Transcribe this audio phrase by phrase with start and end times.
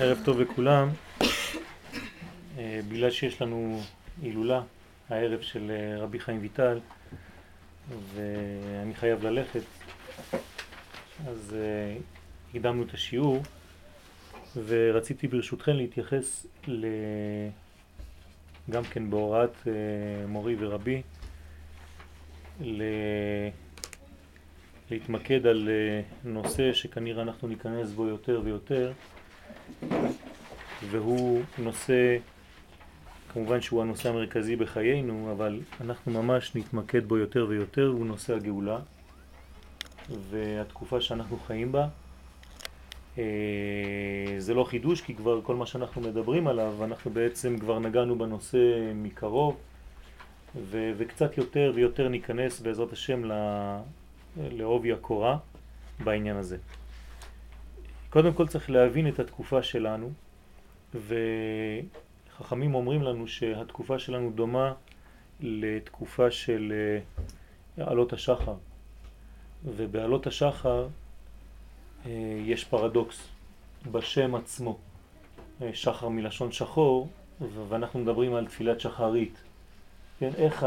[0.00, 0.88] ערב טוב לכולם.
[2.58, 3.80] אה, בגלל שיש לנו
[4.22, 4.62] הילולה
[5.08, 6.80] הערב של אה, רבי חיים ויטל
[8.14, 9.60] ואני חייב ללכת,
[11.26, 11.96] אז אה,
[12.50, 13.42] הקדמנו את השיעור
[14.66, 16.86] ורציתי ברשותכם להתייחס ל...
[18.70, 19.68] גם כן בהוראת
[20.28, 21.02] מורי ורבי
[22.60, 22.82] ל...
[24.90, 25.68] להתמקד על
[26.24, 28.92] נושא שכנראה אנחנו ניכנס בו יותר ויותר
[30.90, 32.16] והוא נושא,
[33.32, 38.78] כמובן שהוא הנושא המרכזי בחיינו, אבל אנחנו ממש נתמקד בו יותר ויותר, הוא נושא הגאולה
[40.30, 41.88] והתקופה שאנחנו חיים בה.
[43.18, 43.24] אה,
[44.38, 48.92] זה לא חידוש כי כבר כל מה שאנחנו מדברים עליו, אנחנו בעצם כבר נגענו בנושא
[48.94, 49.56] מקרוב
[50.56, 53.22] ו וקצת יותר ויותר ניכנס בעזרת השם
[54.36, 55.36] לעובי הקורה
[56.04, 56.56] בעניין הזה.
[58.14, 60.12] קודם כל צריך להבין את התקופה שלנו,
[60.94, 64.72] וחכמים אומרים לנו שהתקופה שלנו דומה
[65.40, 66.72] לתקופה של
[67.78, 68.54] אה, עלות השחר,
[69.64, 70.86] ובעלות השחר
[72.06, 72.10] אה,
[72.44, 73.28] יש פרדוקס
[73.92, 74.78] בשם עצמו,
[75.62, 77.08] אה, שחר מלשון שחור,
[77.68, 79.42] ואנחנו מדברים על תפילת שחרית.
[80.18, 80.66] כן, איך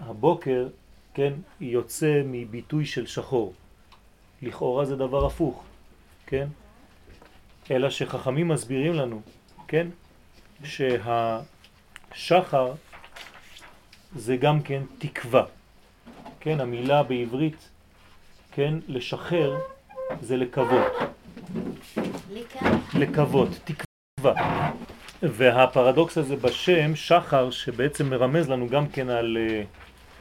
[0.00, 0.68] הבוקר,
[1.14, 3.54] כן, יוצא מביטוי של שחור.
[4.42, 5.64] לכאורה זה דבר הפוך,
[6.26, 6.48] כן?
[7.70, 9.20] אלא שחכמים מסבירים לנו,
[9.68, 9.86] כן,
[10.64, 11.42] שהשחר
[14.16, 15.44] זה גם כן תקווה,
[16.40, 17.68] כן, המילה בעברית,
[18.52, 19.58] כן, לשחרר
[20.20, 20.92] זה לקוות.
[22.94, 24.34] לקוות, תקווה.
[25.22, 29.62] והפרדוקס הזה בשם, שחר, שבעצם מרמז לנו גם כן על, אה,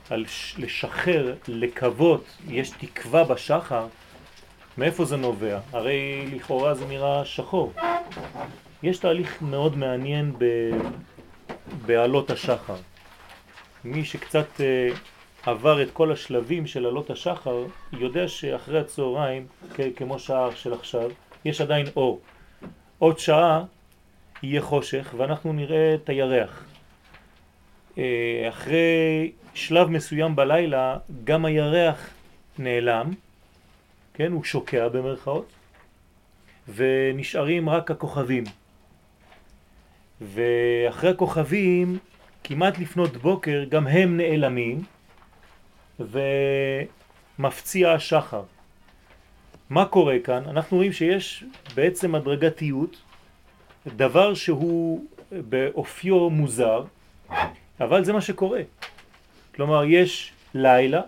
[0.10, 0.26] על
[0.58, 3.88] לשחרר, לקוות, יש תקווה בשחר,
[4.78, 5.60] מאיפה זה נובע?
[5.72, 7.74] הרי לכאורה זה נראה שחור.
[8.84, 10.46] יש תהליך מאוד מעניין ב...
[11.86, 12.76] בעלות השחר.
[13.84, 14.98] מי שקצת uh,
[15.50, 19.48] עבר את כל השלבים של עלות השחר, יודע שאחרי הצהריים,
[19.96, 21.10] כמו שעה של עכשיו,
[21.46, 22.20] יש עדיין אור.
[23.00, 23.64] עוד שעה
[24.44, 26.66] יהיה חושך ואנחנו נראה את הירח.
[27.96, 28.00] Uh,
[28.50, 32.10] אחרי שלב מסוים בלילה גם הירח
[32.60, 33.12] נעלם,
[34.18, 35.52] כן, הוא שוקע במרכאות,
[36.76, 38.44] ונשארים רק הכוכבים.
[40.22, 41.98] ואחרי הכוכבים,
[42.44, 44.84] כמעט לפנות בוקר, גם הם נעלמים,
[47.40, 48.44] ומפציע השחר.
[49.70, 50.44] מה קורה כאן?
[50.50, 51.44] אנחנו רואים שיש
[51.76, 52.98] בעצם הדרגתיות,
[53.88, 56.84] דבר שהוא באופיו מוזר,
[57.80, 58.62] אבל זה מה שקורה.
[59.56, 61.02] כלומר, יש לילה,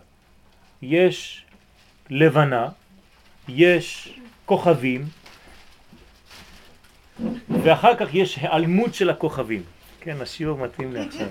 [0.81, 1.45] יש
[2.09, 2.69] לבנה,
[3.47, 5.05] יש כוכבים,
[7.49, 9.63] ואחר כך יש העלמות של הכוכבים.
[9.99, 11.27] כן, השיעור מתאים לי עכשיו.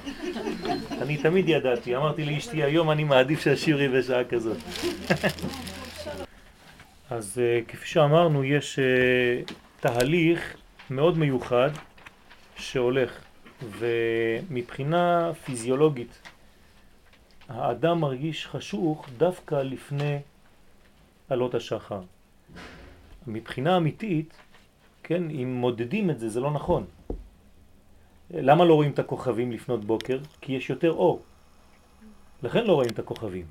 [1.03, 4.56] אני תמיד ידעתי, אמרתי לאשתי, היום אני מעדיף שהשיעור יהיה בשעה כזאת.
[7.10, 10.56] אז uh, כפי שאמרנו, יש uh, תהליך
[10.91, 11.71] מאוד מיוחד
[12.56, 13.12] שהולך,
[13.78, 16.19] ומבחינה פיזיולוגית,
[17.49, 20.19] האדם מרגיש חשוך דווקא לפני
[21.28, 22.00] עלות השחר.
[23.26, 24.34] מבחינה אמיתית,
[25.03, 26.84] כן, אם מודדים את זה, זה לא נכון.
[28.31, 30.19] למה לא רואים את הכוכבים לפנות בוקר?
[30.41, 31.22] כי יש יותר אור.
[32.42, 33.47] לכן לא רואים את הכוכבים.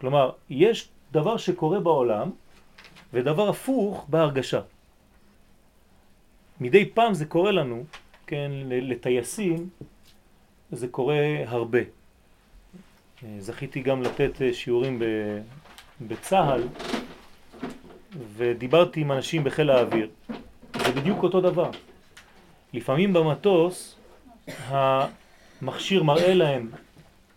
[0.00, 2.30] כלומר, יש דבר שקורה בעולם
[3.12, 4.60] ודבר הפוך בהרגשה.
[6.60, 7.84] מדי פעם זה קורה לנו,
[8.26, 9.68] כן, לטייסים
[10.72, 11.78] זה קורה הרבה.
[13.38, 15.02] זכיתי גם לתת שיעורים
[16.00, 16.62] בצהל
[18.36, 20.08] ודיברתי עם אנשים בחיל האוויר,
[20.84, 21.70] זה בדיוק אותו דבר.
[22.72, 23.96] לפעמים במטוס
[24.68, 26.70] המכשיר מראה להם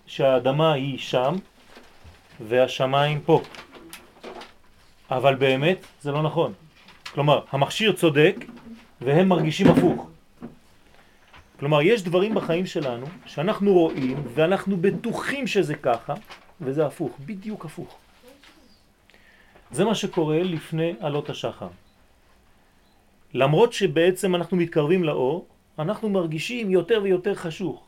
[0.06, 1.36] שהאדמה היא שם
[2.48, 3.42] והשמיים פה.
[5.12, 6.53] אבל באמת זה לא נכון.
[7.14, 8.36] כלומר, המכשיר צודק
[9.02, 10.10] והם מרגישים הפוך.
[11.60, 16.13] כלומר, יש דברים בחיים שלנו שאנחנו רואים ואנחנו בטוחים שזה ככה,
[16.62, 17.98] וזה הפוך, בדיוק הפוך.
[19.71, 21.68] זה מה שקורה לפני עלות השחר.
[23.33, 25.45] למרות שבעצם אנחנו מתקרבים לאור,
[25.80, 27.83] אנחנו מרגישים יותר ויותר חשוך.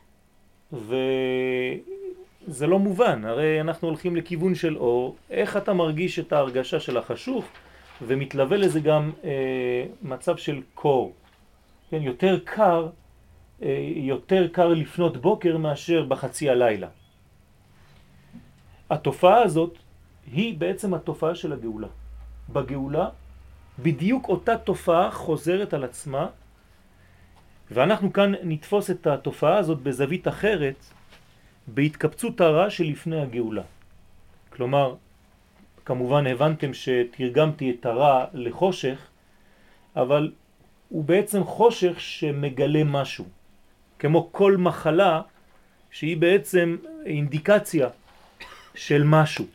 [0.74, 6.98] וזה לא מובן, הרי אנחנו הולכים לכיוון של אור, איך אתה מרגיש את ההרגשה של
[6.98, 7.46] החשוך,
[8.02, 11.14] ומתלווה לזה גם אה, מצב של קור.
[11.90, 12.90] כן, יותר קר,
[13.62, 16.88] אה, יותר קר לפנות בוקר מאשר בחצי הלילה.
[18.90, 19.78] התופעה הזאת
[20.34, 21.88] היא בעצם התופעה של הגאולה.
[22.50, 23.10] בגאולה
[23.80, 26.28] בדיוק אותה תופעה חוזרת על עצמה
[27.72, 30.86] ואנחנו כאן נתפוס את התופעה הזאת בזווית אחרת,
[31.68, 33.62] בהתקבצות הרע שלפני הגאולה.
[34.50, 34.96] כלומר,
[35.86, 39.00] כמובן הבנתם שתרגמתי את הרע לחושך,
[39.96, 40.32] אבל
[40.90, 43.26] הוא בעצם חושך שמגלה משהו,
[44.00, 45.22] כמו כל מחלה
[45.92, 47.88] שהיא בעצם אינדיקציה
[48.76, 49.46] של משהו.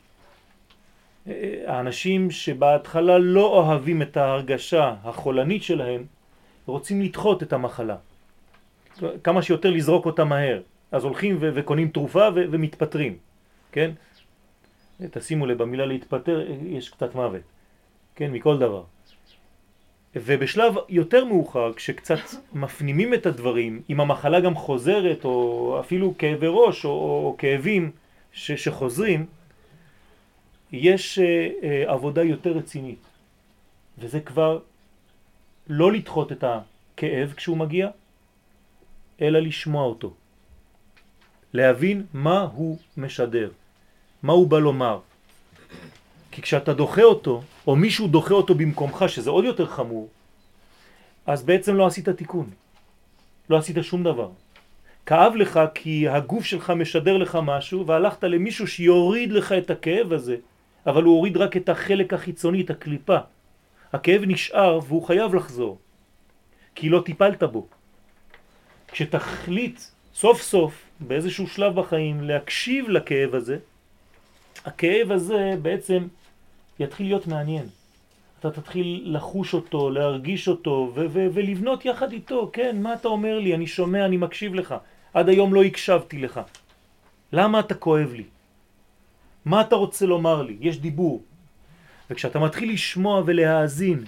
[1.67, 6.05] האנשים שבהתחלה לא אוהבים את ההרגשה החולנית שלהם,
[6.67, 7.97] רוצים לדחות את המחלה.
[9.25, 10.61] כמה שיותר לזרוק אותה מהר.
[10.93, 13.17] אז הולכים וקונים תרופה ומתפטרים,
[13.73, 13.91] כן?
[15.11, 17.43] תשימו לב, במילה להתפטר יש קצת מוות,
[18.15, 18.33] כן?
[18.33, 18.83] מכל דבר.
[20.17, 22.19] ובשלב יותר מאוחר, כשקצת
[22.53, 27.91] מפנימים את הדברים, אם המחלה גם חוזרת, או אפילו כאבי ראש, או, או כאבים
[28.33, 29.27] ש, שחוזרים,
[30.73, 32.99] יש אה, אה, עבודה יותר רצינית.
[33.99, 34.59] וזה כבר
[35.69, 37.89] לא לדחות את הכאב כשהוא מגיע,
[39.21, 40.15] אלא לשמוע אותו.
[41.53, 43.51] להבין מה הוא משדר,
[44.23, 45.01] מה הוא בא לומר.
[46.31, 50.09] כי כשאתה דוחה אותו, או מישהו דוחה אותו במקומך, שזה עוד יותר חמור,
[51.27, 52.51] אז בעצם לא עשית תיקון.
[53.51, 54.31] לא עשית שום דבר.
[55.07, 60.37] כאב לך כי הגוף שלך משדר לך משהו, והלכת למישהו שיוריד לך את הכאב הזה,
[60.87, 63.19] אבל הוא הוריד רק את החלק החיצוני, את הקליפה.
[63.93, 65.79] הכאב נשאר והוא חייב לחזור,
[66.75, 67.67] כי לא טיפלת בו.
[68.89, 69.81] כשתחליט
[70.15, 73.59] סוף סוף באיזשהו שלב בחיים להקשיב לכאב הזה,
[74.65, 76.07] הכאב הזה בעצם
[76.79, 77.67] יתחיל להיות מעניין.
[78.41, 83.55] אתה תתחיל לחוש אותו, להרגיש אותו ולבנות יחד איתו, כן, מה אתה אומר לי?
[83.55, 84.75] אני שומע, אני מקשיב לך.
[85.15, 86.41] עד היום לא הקשבתי לך.
[87.33, 88.25] למה אתה כואב לי?
[89.47, 90.57] מה אתה רוצה לומר לי?
[90.61, 91.23] יש דיבור.
[92.11, 94.05] וכשאתה מתחיל לשמוע ולהאזין,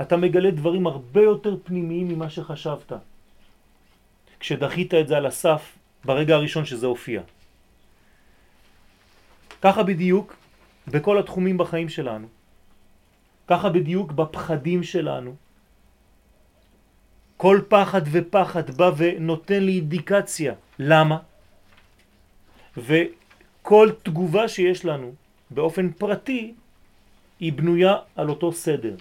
[0.00, 2.92] אתה מגלה דברים הרבה יותר פנימיים ממה שחשבת.
[4.40, 7.22] כשדחית את זה על הסף ברגע הראשון שזה הופיע.
[9.62, 10.36] ככה בדיוק
[10.88, 12.26] בכל התחומים בחיים שלנו.
[13.48, 15.34] ככה בדיוק בפחדים שלנו.
[17.36, 20.54] כל פחד ופחד בא ונותן לי אינדיקציה.
[20.78, 21.18] למה?
[23.60, 25.12] וכל תגובה שיש לנו
[25.50, 26.54] באופן פרטי
[27.40, 28.96] היא בנויה על אותו סדר.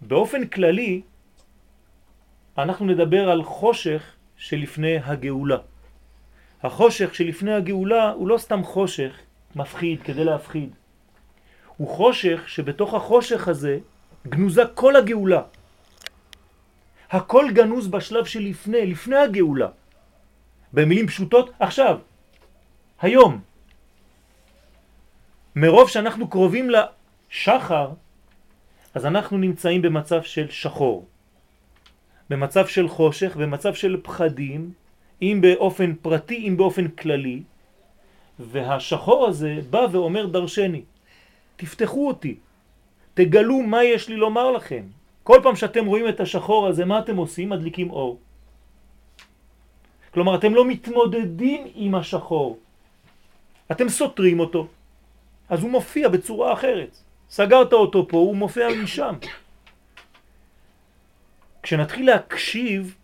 [0.00, 1.02] באופן כללי
[2.58, 4.02] אנחנו נדבר על חושך
[4.36, 5.56] שלפני הגאולה.
[6.62, 9.12] החושך שלפני הגאולה הוא לא סתם חושך
[9.56, 10.70] מפחיד כדי להפחיד.
[11.76, 13.78] הוא חושך שבתוך החושך הזה
[14.28, 15.42] גנוזה כל הגאולה.
[17.10, 19.68] הכל גנוז בשלב שלפני, לפני הגאולה.
[20.72, 21.98] במילים פשוטות, עכשיו,
[23.00, 23.40] היום.
[25.56, 27.90] מרוב שאנחנו קרובים לשחר,
[28.94, 31.06] אז אנחנו נמצאים במצב של שחור.
[32.30, 34.72] במצב של חושך, במצב של פחדים,
[35.22, 37.42] אם באופן פרטי, אם באופן כללי,
[38.38, 40.82] והשחור הזה בא ואומר דרשני,
[41.56, 42.36] תפתחו אותי,
[43.14, 44.84] תגלו מה יש לי לומר לכם.
[45.22, 47.48] כל פעם שאתם רואים את השחור הזה, מה אתם עושים?
[47.48, 48.18] מדליקים אור.
[50.10, 52.58] כלומר, אתם לא מתמודדים עם השחור,
[53.72, 54.68] אתם סותרים אותו,
[55.48, 56.96] אז הוא מופיע בצורה אחרת.
[57.30, 59.14] סגרת אותו פה, הוא מופיע משם.
[61.62, 62.94] כשנתחיל להקשיב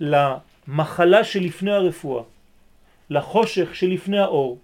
[0.00, 2.22] למחלה שלפני הרפואה,
[3.10, 4.58] לחושך שלפני האור,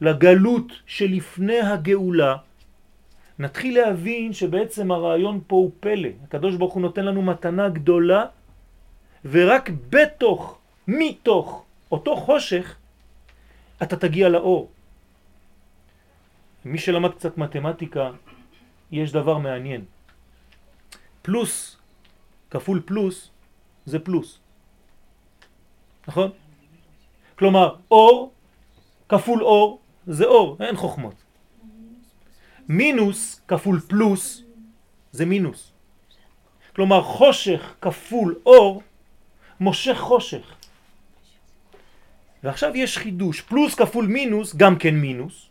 [0.00, 2.36] לגלות שלפני הגאולה,
[3.38, 6.08] נתחיל להבין שבעצם הרעיון פה הוא פלא.
[6.24, 8.24] הקדוש ברוך הוא נותן לנו מתנה גדולה,
[9.24, 12.76] ורק בתוך, מתוך אותו חושך,
[13.82, 14.70] אתה תגיע לאור.
[16.64, 18.10] מי שלמד קצת מתמטיקה,
[18.90, 19.84] יש דבר מעניין.
[21.22, 21.76] פלוס
[22.50, 23.30] כפול פלוס
[23.86, 24.38] זה פלוס.
[26.08, 26.30] נכון?
[27.38, 28.32] כלומר, אור
[29.08, 31.14] כפול אור זה אור, אין חוכמות.
[32.68, 34.42] מינוס כפול פלוס
[35.12, 35.72] זה מינוס.
[36.76, 38.82] כלומר, חושך כפול אור
[39.60, 40.57] מושך חושך.
[42.44, 45.46] ועכשיו יש חידוש, פלוס כפול מינוס גם כן מינוס,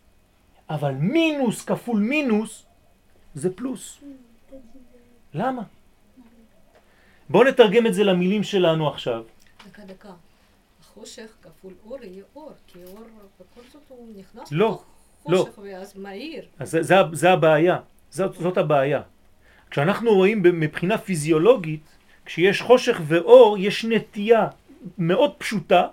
[0.70, 2.64] אבל מינוס כפול מינוס
[3.34, 4.00] זה פלוס.
[5.34, 5.62] למה?
[7.28, 9.22] בואו נתרגם את זה למילים שלנו עכשיו.
[9.68, 10.12] דקה, דקה.
[10.80, 13.04] החושך כפול אור יהיה אור, כי אור
[13.40, 14.82] בכל זאת הוא נכנס לא,
[15.28, 15.46] לא.
[15.62, 16.44] ואז מהיר.
[16.58, 17.78] אז זה, זה, זה הבעיה,
[18.10, 19.02] זאת, זאת הבעיה.
[19.70, 21.80] כשאנחנו רואים מבחינה פיזיולוגית,
[22.24, 24.48] כשיש חושך ואור, יש נטייה
[24.98, 25.86] מאוד פשוטה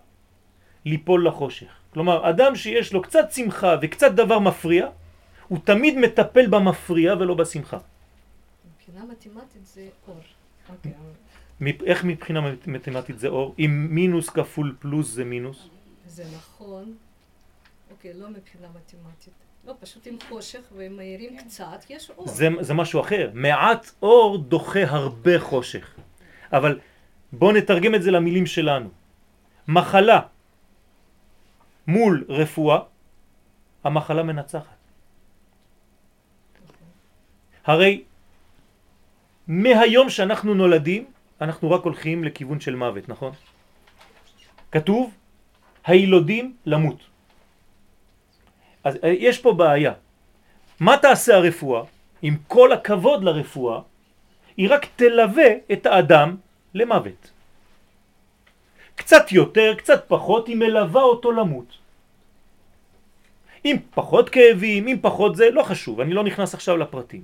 [0.86, 1.68] ליפול לחושך.
[1.94, 4.88] כלומר, אדם שיש לו קצת שמחה וקצת דבר מפריע,
[5.48, 7.78] הוא תמיד מטפל במפריע ולא בשמחה.
[8.76, 10.20] מבחינה מתמטית זה אור.
[10.70, 10.92] אוקיי,
[11.62, 13.56] מפ- איך מבחינה מת- מתמטית זה אור?
[13.60, 15.68] אם מינוס כפול פלוס זה מינוס?
[16.08, 16.94] זה נכון.
[17.92, 19.34] אוקיי, לא מבחינה מתמטית.
[19.68, 22.28] לא, פשוט עם חושך ועם מאירים קצת, יש אור.
[22.28, 23.30] זה, זה משהו אחר.
[23.34, 25.96] מעט אור דוחה הרבה חושך.
[26.54, 26.80] אבל
[27.34, 28.90] בואו נתרגם את זה למילים שלנו.
[29.68, 30.20] מחלה
[31.88, 32.80] מול רפואה,
[33.84, 34.76] המחלה מנצחת.
[37.66, 38.04] הרי
[39.48, 41.06] מהיום שאנחנו נולדים,
[41.42, 43.32] אנחנו רק הולכים לכיוון של מוות, נכון?
[44.72, 45.14] כתוב,
[45.86, 47.00] הילודים למות.
[48.84, 49.94] אז אה, יש פה בעיה.
[50.80, 51.84] מה תעשה הרפואה?
[52.22, 53.80] עם כל הכבוד לרפואה,
[54.58, 56.36] היא רק תלווה את האדם
[56.74, 57.35] למוות.
[58.96, 61.78] קצת יותר, קצת פחות, היא מלווה אותו למות.
[63.64, 67.24] עם פחות כאבים, עם פחות זה, לא חשוב, אני לא נכנס עכשיו לפרטים.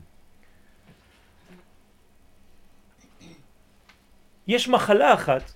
[4.48, 5.52] יש מחלה אחת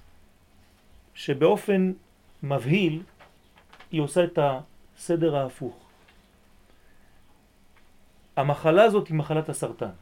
[1.13, 1.93] שבאופן
[2.43, 3.03] מבהיל
[3.91, 5.85] היא עושה את הסדר ההפוך.
[8.35, 9.95] המחלה הזאת היא מחלת הסרטן.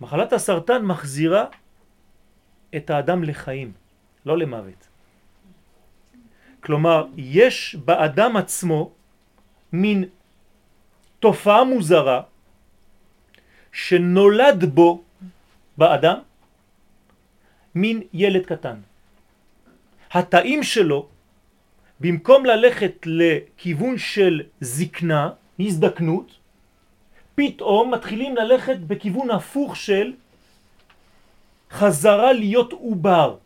[0.00, 1.44] מחלת הסרטן מחזירה
[2.76, 3.72] את האדם לחיים,
[4.26, 4.88] לא למוות.
[6.60, 8.90] כלומר, יש באדם עצמו
[9.72, 10.04] מין
[11.20, 12.22] תופעה מוזרה
[13.72, 15.02] שנולד בו,
[15.78, 16.18] באדם,
[17.74, 18.76] מין ילד קטן.
[20.10, 21.08] התאים שלו,
[22.00, 25.30] במקום ללכת לכיוון של זקנה,
[25.60, 26.28] הזדקנות,
[27.34, 30.12] פתאום מתחילים ללכת בכיוון הפוך של
[31.70, 33.36] חזרה להיות עובר.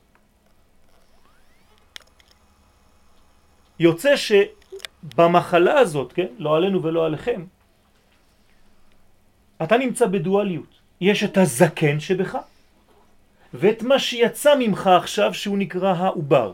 [3.81, 7.45] יוצא שבמחלה הזאת, כן, לא עלינו ולא עליכם,
[9.63, 10.81] אתה נמצא בדואליות.
[11.01, 12.39] יש את הזקן שבך,
[13.55, 16.53] ואת מה שיצא ממך עכשיו שהוא נקרא העובר.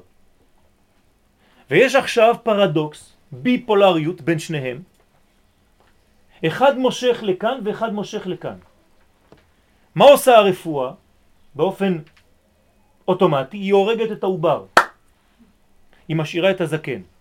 [1.71, 4.83] ויש עכשיו פרדוקס, ביפולריות בין שניהם,
[6.47, 8.59] אחד מושך לכאן ואחד מושך לכאן.
[9.95, 10.92] מה עושה הרפואה?
[11.54, 11.99] באופן
[13.09, 14.64] אוטומטי, היא הורגת את העובר.
[16.09, 17.15] היא משאירה את הזקן.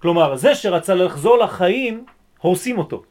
[0.00, 2.04] כלומר, זה שרצה לחזור לחיים,
[2.40, 3.02] הורסים אותו.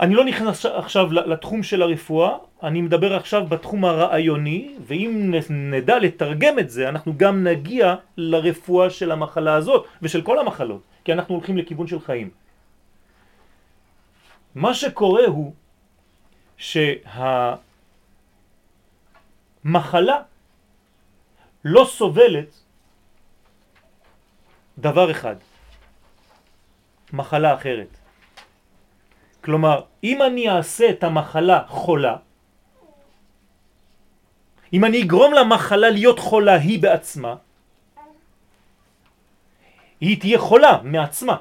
[0.00, 6.58] אני לא נכנס עכשיו לתחום של הרפואה, אני מדבר עכשיו בתחום הרעיוני, ואם נדע לתרגם
[6.58, 11.58] את זה, אנחנו גם נגיע לרפואה של המחלה הזאת ושל כל המחלות, כי אנחנו הולכים
[11.58, 12.30] לכיוון של חיים.
[14.54, 15.52] מה שקורה הוא
[16.56, 17.60] שהמחלה
[21.64, 22.65] לא סובלת
[24.78, 25.36] דבר אחד,
[27.12, 27.96] מחלה אחרת.
[29.44, 32.16] כלומר, אם אני אעשה את המחלה חולה,
[34.72, 37.34] אם אני אגרום למחלה להיות חולה היא בעצמה,
[40.00, 41.36] היא תהיה חולה מעצמה.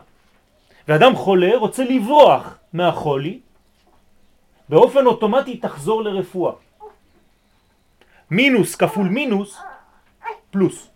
[0.88, 3.40] ואדם חולה רוצה לברוח מהחולי,
[4.70, 6.54] באופן אוטומטי תחזור לרפואה.
[8.32, 9.62] מינוס כפול מינוס
[10.52, 10.95] פלוס.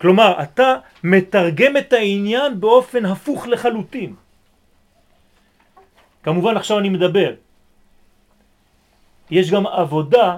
[0.00, 4.14] כלומר, אתה מתרגם את העניין באופן הפוך לחלוטין.
[6.22, 7.34] כמובן עכשיו אני מדבר.
[9.30, 10.36] יש גם עבודה,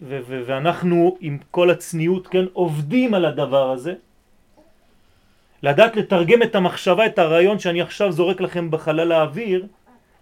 [0.00, 3.94] ואנחנו עם כל הצניעות, כן, עובדים על הדבר הזה,
[5.62, 9.66] לדעת לתרגם את המחשבה, את הרעיון שאני עכשיו זורק לכם בחלל האוויר,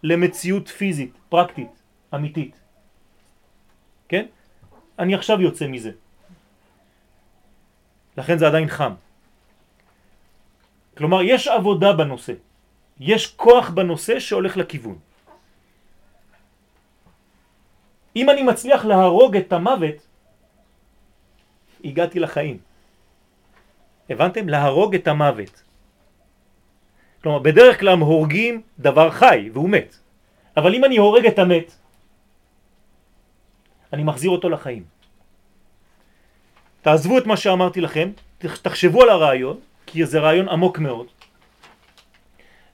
[0.03, 1.73] למציאות פיזית, פרקטית,
[2.15, 2.55] אמיתית.
[4.09, 4.27] כן?
[4.99, 6.02] אני עכשיו יוצא מזה.
[8.17, 8.95] לכן זה עדיין חם.
[10.97, 12.33] כלומר, יש עבודה בנושא.
[13.01, 14.99] יש כוח בנושא שהולך לכיוון.
[18.17, 19.99] אם אני מצליח להרוג את המוות,
[21.85, 22.59] הגעתי לחיים.
[24.11, 24.49] הבנתם?
[24.49, 25.63] להרוג את המוות.
[27.23, 29.91] כלומר, בדרך כלל הורגים דבר חי והוא מת.
[30.57, 31.69] אבל אם אני הורג את המת,
[33.93, 34.92] אני מחזיר אותו לחיים.
[36.83, 41.07] תעזבו את מה שאמרתי לכם, תחשבו על הרעיון, כי זה רעיון עמוק מאוד.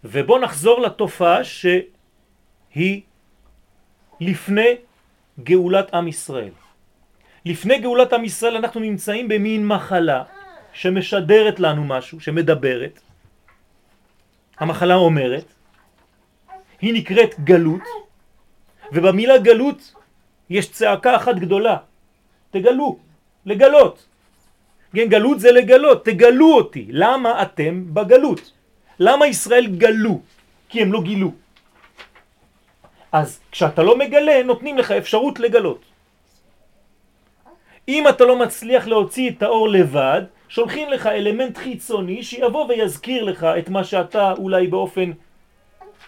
[0.04, 3.02] ובואו נחזור לתופעה שהיא
[4.20, 4.74] לפני
[5.40, 6.52] גאולת עם ישראל.
[7.44, 10.24] לפני גאולת עם ישראל אנחנו נמצאים במין מחלה
[10.72, 13.00] שמשדרת לנו משהו, שמדברת.
[14.58, 15.44] המחלה אומרת,
[16.80, 17.82] היא נקראת גלות,
[18.92, 19.94] ובמילה גלות
[20.50, 21.76] יש צעקה אחת גדולה,
[22.50, 23.07] תגלו,
[23.47, 24.07] לגלות.
[24.95, 26.87] כן, גלות זה לגלות, תגלו אותי.
[26.90, 28.52] למה אתם בגלות?
[28.99, 30.21] למה ישראל גלו?
[30.68, 31.33] כי הם לא גילו.
[33.12, 35.80] אז כשאתה לא מגלה, נותנים לך אפשרות לגלות.
[37.88, 43.45] אם אתה לא מצליח להוציא את האור לבד, שולחים לך אלמנט חיצוני שיבוא ויזכיר לך
[43.45, 45.12] את מה שאתה אולי באופן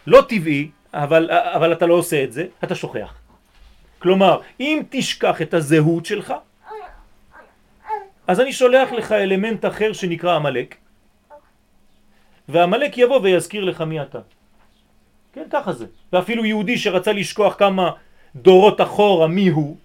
[0.07, 3.15] לא טבעי, אבל, אבל אתה לא עושה את זה, אתה שוכח.
[3.99, 6.35] כלומר, אם תשכח את הזהות שלך,
[8.31, 10.77] אז אני שולח לך אלמנט אחר שנקרא המלאק,
[12.49, 14.19] והמלאק יבוא ויזכיר לך מי אתה.
[15.33, 15.87] כן, ככה זה.
[16.13, 17.91] ואפילו יהודי שרצה לשכוח כמה
[18.37, 19.77] דורות אחורה מי הוא,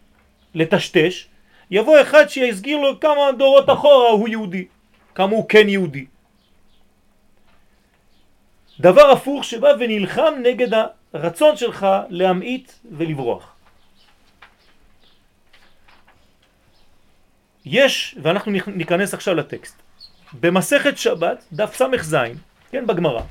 [0.56, 1.28] לטשטש,
[1.72, 4.66] יבוא אחד שיסגיר לו כמה דורות אחורה הוא יהודי,
[5.16, 6.06] כמה הוא כן יהודי.
[8.80, 10.70] דבר הפוך שבא ונלחם נגד
[11.14, 13.55] הרצון שלך להמעיט ולברוח.
[17.65, 19.81] יש, ואנחנו ניכנס עכשיו לטקסט,
[20.39, 22.15] במסכת שבת, דף ס"ז,
[22.72, 23.22] כן, בגמרא,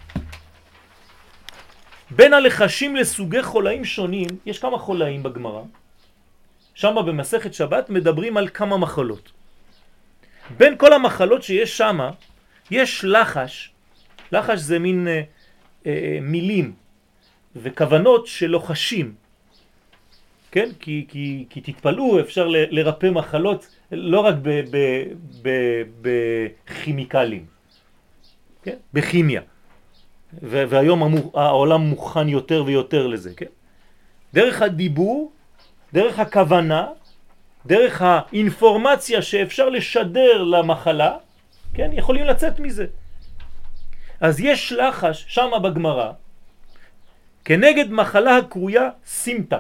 [2.11, 5.63] בין הלחשים לסוגי חולאים שונים, יש כמה חולאים בגמרא,
[6.75, 9.33] שם במסכת שבת מדברים על כמה מחלות.
[10.57, 11.99] בין כל המחלות שיש שם,
[12.71, 13.71] יש לחש,
[14.33, 15.23] לחש זה מין אה,
[15.87, 16.73] אה, מילים
[17.57, 19.15] וכוונות שלוחשים,
[20.51, 20.69] כן?
[20.81, 24.35] כי, כי, כי תתפלאו, אפשר לרפא מחלות לא רק
[26.01, 27.47] בכימיקלים,
[28.63, 28.77] כן?
[28.93, 29.41] בכימיה.
[30.43, 33.53] והיום העולם מוכן יותר ויותר לזה, כן?
[34.35, 35.33] דרך הדיבור
[35.95, 36.87] דרך הכוונה,
[37.67, 41.17] דרך האינפורמציה שאפשר לשדר למחלה,
[41.75, 42.87] כן, יכולים לצאת מזה.
[44.21, 46.13] אז יש לחש שם בגמרא
[47.45, 49.59] כנגד מחלה הקרויה סימטה.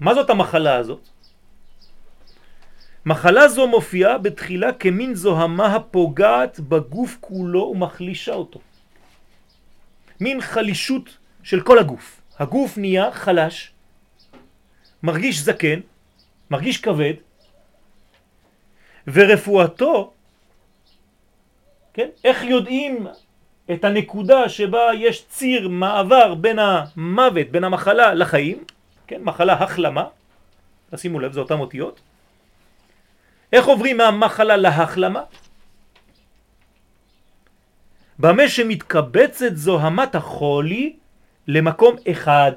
[0.00, 1.08] מה זאת המחלה הזאת?
[3.06, 8.60] מחלה זו מופיעה בתחילה כמין זוהמה הפוגעת בגוף כולו ומחלישה אותו.
[10.20, 12.20] מין חלישות של כל הגוף.
[12.38, 13.72] הגוף נהיה חלש,
[15.02, 15.80] מרגיש זקן,
[16.50, 17.14] מרגיש כבד,
[19.06, 20.12] ורפואתו,
[21.94, 22.08] כן?
[22.24, 23.06] איך יודעים
[23.72, 28.64] את הנקודה שבה יש ציר מעבר בין המוות, בין המחלה לחיים,
[29.06, 29.22] כן?
[29.22, 30.04] מחלה החלמה,
[30.90, 32.00] תשימו לב, זה אותם אותיות.
[33.52, 35.22] איך עוברים מהמחלה להחלמה?
[38.18, 40.96] במה שמתקבצת זוהמת החולי
[41.48, 42.52] למקום אחד.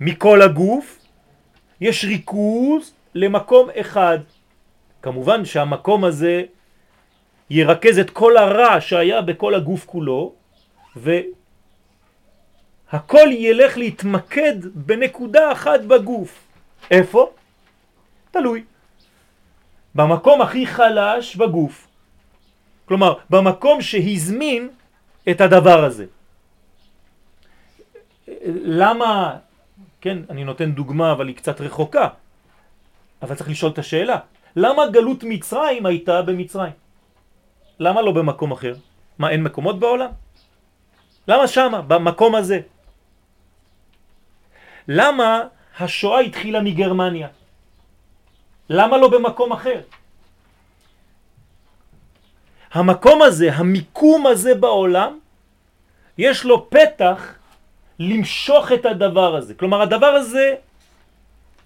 [0.00, 0.98] מכל הגוף
[1.80, 4.18] יש ריכוז למקום אחד.
[5.02, 6.42] כמובן שהמקום הזה
[7.50, 10.34] ירכז את כל הרע שהיה בכל הגוף כולו
[10.96, 11.28] והכל
[13.30, 16.46] ילך להתמקד בנקודה אחת בגוף.
[16.90, 17.30] איפה?
[18.30, 18.64] תלוי.
[19.94, 21.88] במקום הכי חלש בגוף.
[22.84, 24.68] כלומר, במקום שהזמין
[25.30, 26.06] את הדבר הזה.
[28.64, 29.36] למה
[30.00, 32.08] כן, אני נותן דוגמה אבל היא קצת רחוקה,
[33.22, 34.18] אבל צריך לשאול את השאלה,
[34.56, 36.72] למה גלות מצרים הייתה במצרים?
[37.78, 38.74] למה לא במקום אחר?
[39.18, 40.10] מה, אין מקומות בעולם?
[41.28, 42.60] למה שמה, במקום הזה?
[44.88, 45.42] למה
[45.78, 47.28] השואה התחילה מגרמניה?
[48.70, 49.80] למה לא במקום אחר?
[52.72, 55.18] המקום הזה, המיקום הזה בעולם,
[56.18, 57.34] יש לו פתח
[57.98, 59.54] למשוך את הדבר הזה.
[59.54, 60.54] כלומר, הדבר הזה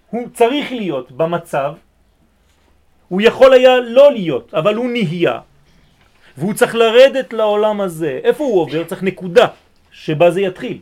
[0.09, 1.73] הוא צריך להיות במצב,
[3.07, 5.39] הוא יכול היה לא להיות, אבל הוא נהיה,
[6.37, 8.19] והוא צריך לרדת לעולם הזה.
[8.23, 8.83] איפה הוא עובר?
[8.83, 9.47] צריך נקודה
[9.91, 10.79] שבה זה יתחיל.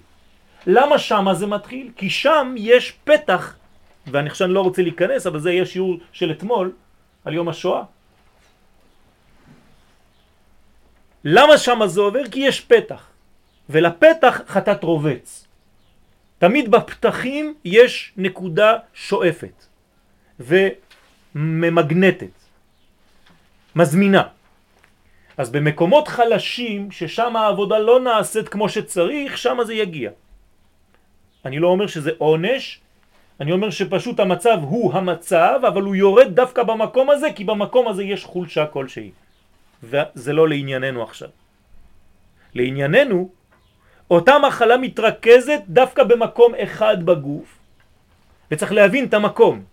[0.67, 1.91] למה שם זה מתחיל?
[1.95, 3.55] כי שם יש פתח,
[4.07, 6.71] ואני שאני לא רוצה להיכנס, אבל זה יהיה שיעור של אתמול,
[7.25, 7.83] על יום השואה.
[11.23, 12.27] למה שם זה עובר?
[12.31, 13.07] כי יש פתח.
[13.69, 15.47] ולפתח חטאת רובץ.
[16.37, 19.65] תמיד בפתחים יש נקודה שואפת
[20.39, 22.35] וממגנטת,
[23.75, 24.23] מזמינה.
[25.37, 30.11] אז במקומות חלשים, ששם העבודה לא נעשית כמו שצריך, שם זה יגיע.
[31.45, 32.80] אני לא אומר שזה עונש,
[33.41, 38.03] אני אומר שפשוט המצב הוא המצב, אבל הוא יורד דווקא במקום הזה, כי במקום הזה
[38.03, 39.11] יש חולשה כלשהי.
[39.83, 41.29] וזה לא לענייננו עכשיו.
[42.53, 43.29] לענייננו,
[44.11, 47.57] אותה מחלה מתרכזת דווקא במקום אחד בגוף,
[48.51, 49.63] וצריך להבין את המקום.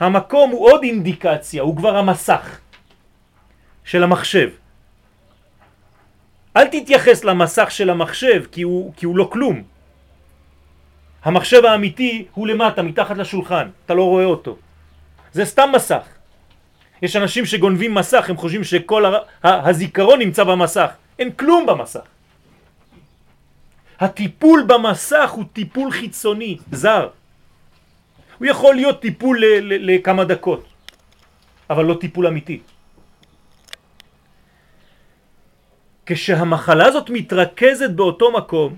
[0.00, 2.60] המקום הוא עוד אינדיקציה, הוא כבר המסך
[3.84, 4.50] של המחשב.
[6.56, 9.77] אל תתייחס למסך של המחשב כי הוא, כי הוא לא כלום.
[11.24, 14.56] המחשב האמיתי הוא למטה, מתחת לשולחן, אתה לא רואה אותו.
[15.32, 16.06] זה סתם מסך.
[17.02, 19.04] יש אנשים שגונבים מסך, הם חושבים שכל
[19.44, 20.90] הזיכרון נמצא במסך.
[21.18, 22.06] אין כלום במסך.
[24.00, 27.08] הטיפול במסך הוא טיפול חיצוני, זר.
[28.38, 30.64] הוא יכול להיות טיפול לכמה דקות,
[31.70, 32.60] אבל לא טיפול אמיתי.
[36.06, 38.76] כשהמחלה הזאת מתרכזת באותו מקום,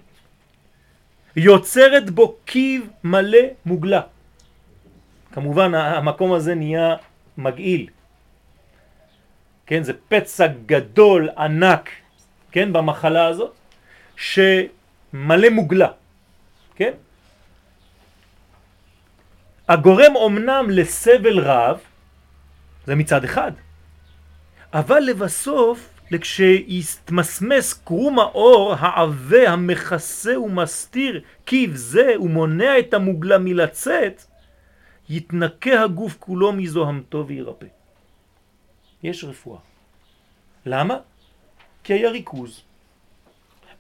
[1.37, 4.01] יוצרת בו קיב מלא מוגלה.
[5.33, 6.97] כמובן המקום הזה נהיה
[7.39, 7.87] מגעיל.
[9.67, 11.91] כן, זה פצע גדול, ענק,
[12.51, 13.55] כן, במחלה הזאת,
[14.17, 15.89] שמלא מוגלה,
[16.75, 16.93] כן?
[19.69, 21.79] הגורם אומנם לסבל רב,
[22.87, 23.53] זה מצד אחד,
[24.75, 34.25] אבל לבסוף לכשיתמסמס קרום האור העווה המכסה ומסתיר כיב זה ומונע את המוגלה מלצאת,
[35.09, 37.67] יתנקה הגוף כולו מזוהמתו וירפא.
[39.03, 39.59] יש רפואה.
[40.67, 40.99] למה?
[41.85, 42.63] כי היה ריכוז.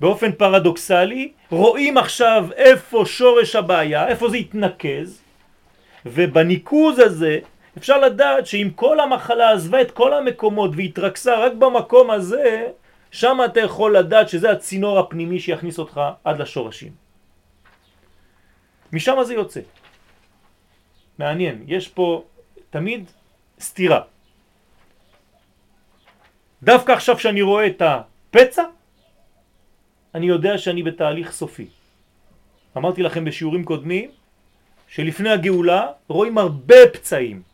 [0.00, 5.22] באופן פרדוקסלי רואים עכשיו איפה שורש הבעיה, איפה זה יתנקז,
[6.06, 7.38] ובניקוז הזה
[7.78, 12.70] אפשר לדעת שאם כל המחלה עזבה את כל המקומות והתרכסה רק במקום הזה,
[13.10, 16.92] שם אתה יכול לדעת שזה הצינור הפנימי שיכניס אותך עד לשורשים.
[18.92, 19.60] משם זה יוצא.
[21.18, 22.24] מעניין, יש פה
[22.70, 23.10] תמיד
[23.60, 24.00] סתירה.
[26.62, 28.64] דווקא עכשיו שאני רואה את הפצע,
[30.14, 31.66] אני יודע שאני בתהליך סופי.
[32.76, 34.10] אמרתי לכם בשיעורים קודמים
[34.88, 37.49] שלפני הגאולה רואים הרבה פצעים.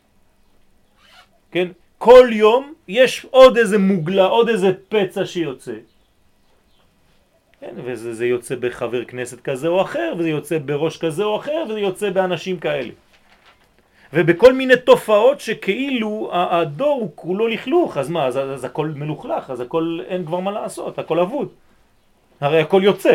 [1.56, 1.68] כן?
[1.98, 5.72] כל יום יש עוד איזה מוגלה, עוד איזה פצע שיוצא.
[7.60, 7.74] כן?
[7.84, 12.10] וזה יוצא בחבר כנסת כזה או אחר, וזה יוצא בראש כזה או אחר, וזה יוצא
[12.10, 12.92] באנשים כאלה.
[14.12, 19.60] ובכל מיני תופעות שכאילו הדור הוא כולו לכלוך, אז מה, אז, אז הכל מלוכלך, אז
[19.60, 21.48] הכל אין כבר מה לעשות, הכל אבוד.
[22.40, 23.14] הרי הכל יוצא.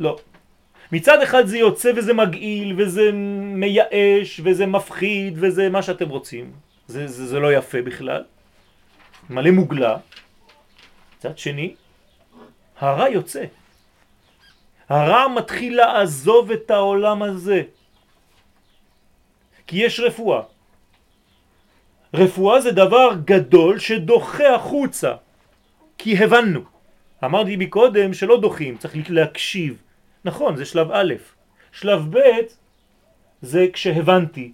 [0.00, 0.18] לא.
[0.92, 3.10] מצד אחד זה יוצא וזה מגעיל וזה
[3.62, 6.71] מייאש וזה מפחיד וזה מה שאתם רוצים.
[6.92, 8.24] זה, זה, זה לא יפה בכלל.
[9.30, 9.96] מלא מוגלה.
[11.16, 11.74] מצד שני,
[12.78, 13.44] הרע יוצא.
[14.88, 17.62] הרע מתחיל לעזוב את העולם הזה.
[19.66, 20.42] כי יש רפואה.
[22.14, 25.12] רפואה זה דבר גדול שדוחה החוצה,
[25.98, 26.60] כי הבנו.
[27.24, 29.82] אמרתי מקודם שלא דוחים, צריך להקשיב.
[30.24, 31.14] נכון, זה שלב א'.
[31.72, 32.20] שלב ב'
[33.42, 34.52] זה כשהבנתי.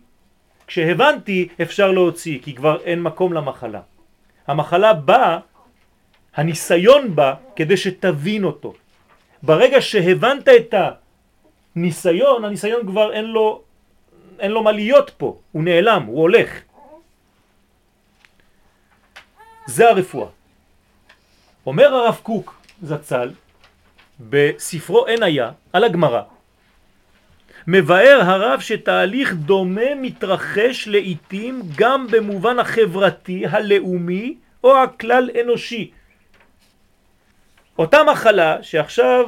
[0.69, 3.81] כשהבנתי אפשר להוציא, כי כבר אין מקום למחלה.
[4.47, 5.39] המחלה באה,
[6.35, 8.75] הניסיון בא כדי שתבין אותו.
[9.43, 10.75] ברגע שהבנת את
[11.77, 13.63] הניסיון, הניסיון כבר אין לו
[14.39, 16.51] אין לו מה להיות פה, הוא נעלם, הוא הולך.
[19.67, 20.29] זה הרפואה.
[21.67, 23.31] אומר הרב קוק זצ"ל
[24.21, 26.23] בספרו אין היה על הגמרא
[27.71, 35.91] מבאר הרב שתהליך דומה מתרחש לעתים גם במובן החברתי, הלאומי או הכלל אנושי.
[37.79, 39.27] אותה מחלה שעכשיו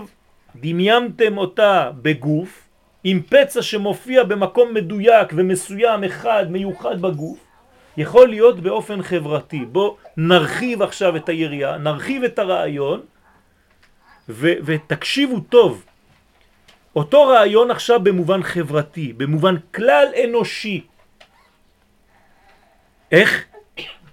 [0.57, 2.69] דמיינתם אותה בגוף
[3.05, 7.39] עם פצע שמופיע במקום מדויק ומסוים אחד מיוחד בגוף,
[7.97, 9.65] יכול להיות באופן חברתי.
[9.65, 13.01] בוא נרחיב עכשיו את היריעה, נרחיב את הרעיון
[14.29, 15.85] ותקשיבו טוב.
[16.97, 20.87] אותו רעיון עכשיו במובן חברתי, במובן כלל אנושי.
[23.13, 23.45] איך?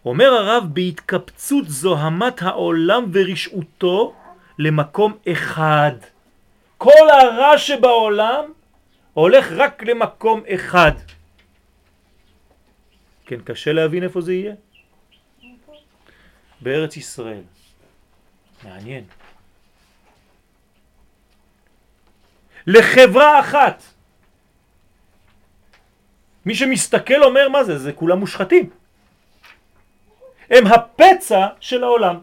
[0.06, 4.16] אומר הרב בהתקפצות זוהמת העולם ורשעותו
[4.60, 5.92] למקום אחד.
[6.78, 8.46] כל הרע שבעולם
[9.14, 10.92] הולך רק למקום אחד.
[13.26, 14.54] כן, קשה להבין איפה זה יהיה?
[16.62, 17.42] בארץ ישראל.
[18.64, 19.04] מעניין.
[22.68, 23.84] לחברה אחת.
[26.46, 27.80] מי שמסתכל אומר מה זה?
[27.80, 28.70] זה כולם מושחתים.
[30.50, 32.20] הם הפצע של העולם.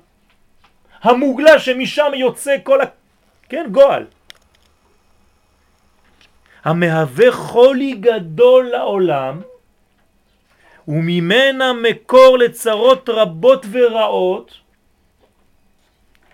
[1.03, 2.85] המוגלה שמשם יוצא כל ה...
[3.49, 4.07] כן, גועל.
[6.65, 9.41] המהווה חולי גדול לעולם
[10.89, 14.55] וממנה מקור לצרות רבות ורעות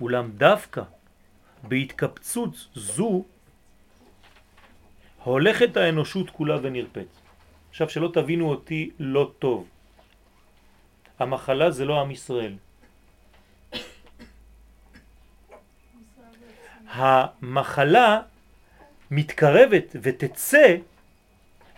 [0.01, 0.83] אולם דווקא
[1.62, 3.25] בהתקפצות זו
[5.24, 7.06] הולכת האנושות כולה ונרפאת.
[7.70, 9.68] עכשיו שלא תבינו אותי לא טוב.
[11.18, 12.54] המחלה זה לא עם ישראל.
[16.90, 18.20] המחלה
[19.11, 20.76] מתקרבת ותצא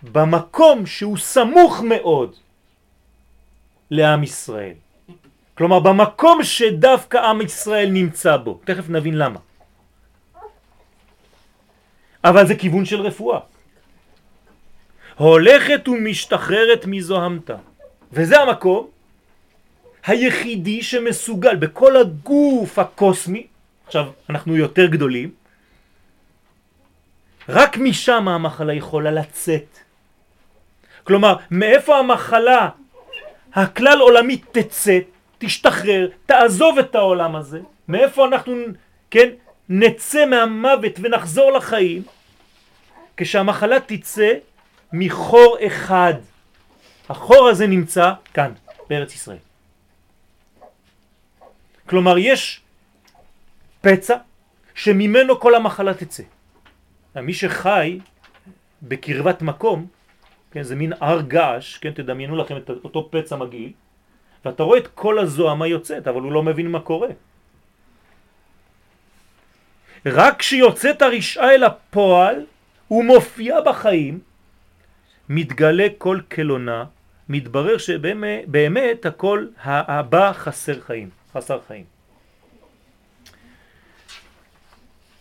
[0.03, 2.37] במקום שהוא סמוך מאוד
[3.91, 4.75] לעם ישראל.
[5.55, 8.61] כלומר במקום שדווקא עם ישראל נמצא בו.
[8.65, 9.39] תכף נבין למה.
[12.25, 13.39] אבל זה כיוון של רפואה.
[15.17, 17.57] הולכת ומשתחררת מזוהמתה.
[18.13, 18.87] וזה המקום
[20.07, 23.47] היחידי שמסוגל בכל הגוף הקוסמי,
[23.87, 25.31] עכשיו אנחנו יותר גדולים,
[27.49, 29.79] רק משם המחלה יכולה לצאת.
[31.05, 32.69] כלומר, מאיפה המחלה
[33.55, 34.99] הכלל עולמית תצא,
[35.39, 38.57] תשתחרר, תעזוב את העולם הזה, מאיפה אנחנו,
[39.11, 39.29] כן,
[39.69, 42.03] נצא מהמוות ונחזור לחיים,
[43.17, 44.33] כשהמחלה תצא
[44.93, 46.15] מחור אחד.
[47.09, 48.53] החור הזה נמצא כאן,
[48.89, 49.39] בארץ ישראל.
[51.87, 52.61] כלומר, יש
[53.81, 54.17] פצע
[54.75, 56.23] שממנו כל המחלה תצא.
[57.17, 57.99] מי שחי
[58.83, 59.87] בקרבת מקום,
[60.51, 63.73] כן, זה מין הר געש, כן, תדמיינו לכם את אותו פצע מגעיל,
[64.45, 67.09] ואתה רואה את כל הזוהמה יוצאת, אבל הוא לא מבין מה קורה.
[70.07, 72.47] רק כשיוצאת הרשעה אל הפועל,
[72.89, 74.21] הוא מופיע בחיים,
[75.29, 76.85] מתגלה כל כלונה,
[77.29, 81.85] מתברר שבאמת הכל הבא חסר חיים, חסר חיים.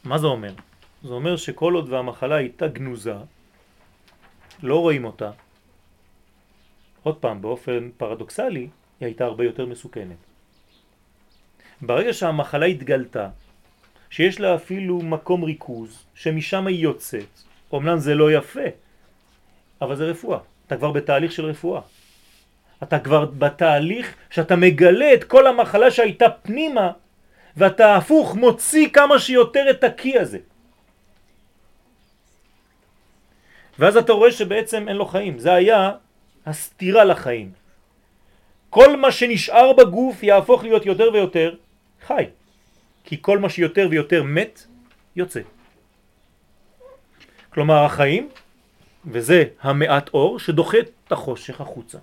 [0.04, 0.54] מה זה אומר?
[1.04, 3.15] זה אומר שכל עוד והמחלה הייתה גנוזה,
[4.63, 5.32] לא רואים אותה,
[7.04, 8.60] עוד פעם, באופן פרדוקסלי,
[9.00, 10.17] היא הייתה הרבה יותר מסוכנת.
[11.82, 13.30] ברגע שהמחלה התגלתה,
[14.12, 17.32] שיש לה אפילו מקום ריכוז, שמשם היא יוצאת,
[17.71, 18.67] אומנם זה לא יפה,
[19.82, 20.39] אבל זה רפואה.
[20.67, 21.82] אתה כבר בתהליך של רפואה.
[22.84, 26.91] אתה כבר בתהליך שאתה מגלה את כל המחלה שהייתה פנימה,
[27.58, 30.39] ואתה הפוך מוציא כמה שיותר את הקי הזה.
[33.80, 35.39] ואז אתה רואה שבעצם אין לו חיים.
[35.39, 35.91] זה היה
[36.45, 37.52] הסתירה לחיים.
[38.69, 41.56] כל מה שנשאר בגוף יהפוך להיות יותר ויותר
[42.08, 42.26] חי.
[43.12, 44.67] כי כל מה שיותר ויותר מת
[45.15, 45.41] יוצא.
[47.50, 48.30] כלומר החיים,
[49.06, 51.97] וזה המעט אור שדוחה את החושך החוצה.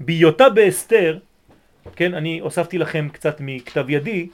[0.00, 1.18] בהיותה באסתר,
[1.96, 4.28] כן, אני הוספתי לכם קצת מכתב ידי,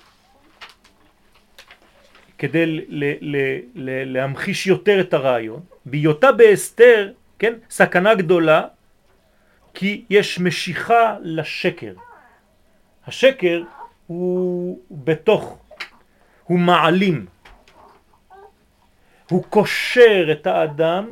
[2.38, 5.60] כדי ל- ל- ל- להמחיש יותר את הרעיון.
[5.86, 8.62] בהיותה באסתר, כן, סכנה גדולה,
[9.74, 11.94] כי יש משיכה לשקר.
[13.06, 13.62] השקר
[14.08, 15.58] הוא בתוך,
[16.44, 17.26] הוא מעלים,
[19.30, 21.10] הוא קושר את האדם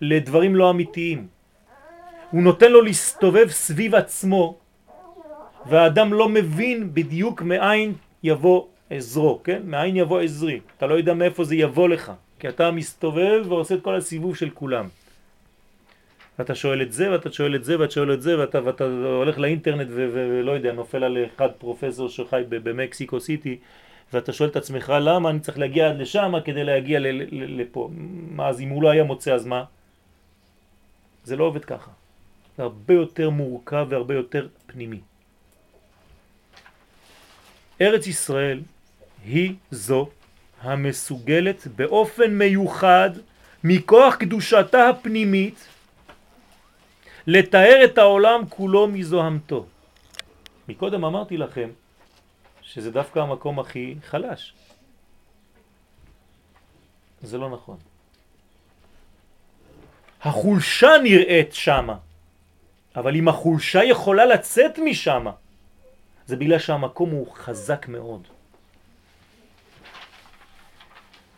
[0.00, 1.26] לדברים לא אמיתיים.
[2.30, 4.56] הוא נותן לו להסתובב סביב עצמו,
[5.66, 7.92] והאדם לא מבין בדיוק מאין
[8.22, 9.62] יבוא עזרו, כן?
[9.64, 10.60] מאין יבוא עזרי.
[10.76, 14.50] אתה לא יודע מאיפה זה יבוא לך, כי אתה מסתובב ועושה את כל הסיבוב של
[14.50, 14.88] כולם.
[16.40, 19.38] ואתה שואל את זה, ואתה שואל את זה, ואתה שואל את זה, ואתה, ואתה הולך
[19.38, 23.58] לאינטרנט ולא יודע, נופל על אחד פרופסור שחי במקסיקו סיטי,
[24.12, 26.98] ואתה שואל את עצמך למה אני צריך להגיע עד לשם כדי להגיע
[27.30, 27.90] לפה.
[28.30, 29.64] מה, אז אם הוא לא היה מוצא, אז מה?
[31.24, 31.90] זה לא עובד ככה.
[32.56, 35.00] זה הרבה יותר מורכב והרבה יותר פנימי.
[37.80, 38.60] ארץ ישראל
[39.24, 40.08] היא זו
[40.60, 43.10] המסוגלת באופן מיוחד
[43.64, 45.69] מכוח קדושתה הפנימית
[47.26, 49.66] לתאר את העולם כולו מזוהמתו.
[50.68, 51.70] מקודם אמרתי לכם
[52.62, 54.54] שזה דווקא המקום הכי חלש.
[57.22, 57.76] זה לא נכון.
[60.22, 61.96] החולשה נראית שמה,
[62.96, 65.32] אבל אם החולשה יכולה לצאת משמה,
[66.26, 68.28] זה בגלל שהמקום הוא חזק מאוד.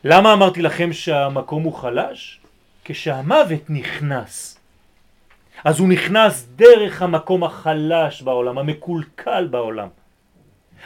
[0.04, 2.40] למה אמרתי לכם שהמקום הוא חלש?
[2.84, 4.61] כשהמוות נכנס.
[5.64, 9.88] אז הוא נכנס דרך המקום החלש בעולם, המקולקל בעולם.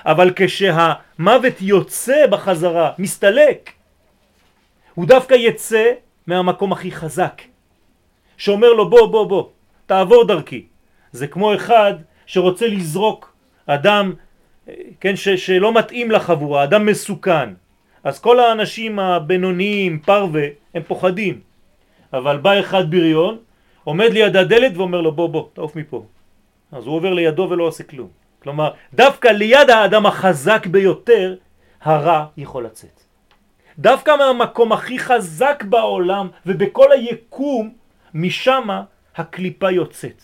[0.04, 3.70] אבל כשהמוות יוצא בחזרה, מסתלק,
[4.94, 5.92] הוא דווקא יצא
[6.26, 7.42] מהמקום הכי חזק,
[8.36, 9.44] שאומר לו בוא בוא בוא,
[9.86, 10.64] תעבור דרכי.
[11.12, 11.94] זה כמו אחד
[12.26, 13.32] שרוצה לזרוק
[13.66, 14.12] אדם,
[15.00, 17.48] כן, ש, שלא מתאים לחבורה, אדם מסוכן.
[18.04, 21.40] אז כל האנשים הבינוניים, פרווה, הם פוחדים.
[22.12, 23.38] אבל בא אחד בריון,
[23.86, 26.06] עומד ליד הדלת ואומר לו בוא בוא, תעוף מפה.
[26.72, 28.08] אז הוא עובר לידו ולא עושה כלום.
[28.42, 31.36] כלומר, דווקא ליד האדם החזק ביותר,
[31.80, 33.00] הרע יכול לצאת.
[33.78, 37.74] דווקא מהמקום הכי חזק בעולם ובכל היקום,
[38.14, 38.68] משם
[39.16, 40.22] הקליפה יוצאת.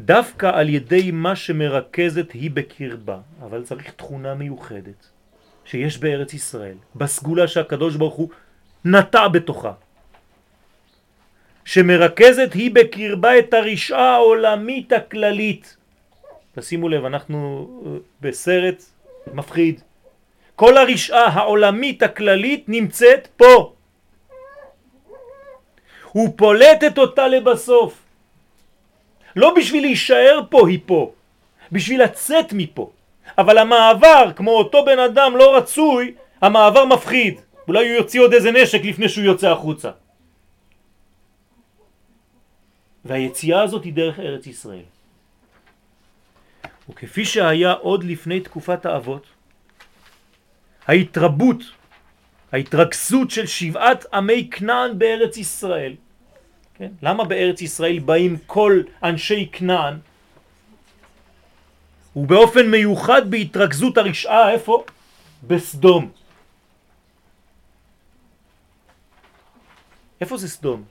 [0.00, 5.10] דווקא על ידי מה שמרכזת היא בקרבה, אבל צריך תכונה מיוחדת
[5.64, 8.28] שיש בארץ ישראל, בסגולה שהקדוש ברוך הוא
[8.84, 9.72] נטע בתוכה,
[11.64, 15.76] שמרכזת היא בקרבה את הרשעה העולמית הכללית.
[16.54, 18.82] תשימו לב, אנחנו אה, בסרט
[19.34, 19.80] מפחיד.
[20.56, 23.72] כל הרשעה העולמית הכללית נמצאת פה.
[26.12, 28.00] הוא פולטת אותה לבסוף.
[29.36, 31.12] לא בשביל להישאר פה היא פה,
[31.72, 32.90] בשביל לצאת מפה.
[33.38, 37.40] אבל המעבר, כמו אותו בן אדם לא רצוי, המעבר מפחיד.
[37.68, 39.90] אולי הוא יוציא עוד איזה נשק לפני שהוא יוצא החוצה.
[43.04, 44.88] והיציאה הזאת היא דרך ארץ ישראל.
[46.88, 49.26] וכפי שהיה עוד לפני תקופת האבות,
[50.86, 51.60] ההתרבות,
[52.52, 55.94] ההתרכסות של שבעת עמי כנען בארץ ישראל.
[56.74, 56.90] כן?
[57.02, 59.94] למה בארץ ישראל באים כל אנשי כנען?
[62.16, 64.84] ובאופן מיוחד בהתרכזות הרשעה, איפה?
[65.46, 66.23] בסדום.
[70.24, 70.84] איפה זה סדום?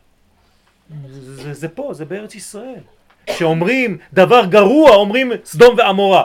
[1.09, 2.85] זה, זה, זה פה, זה בארץ ישראל.
[3.25, 6.23] כשאומרים דבר גרוע, אומרים סדום ועמורה.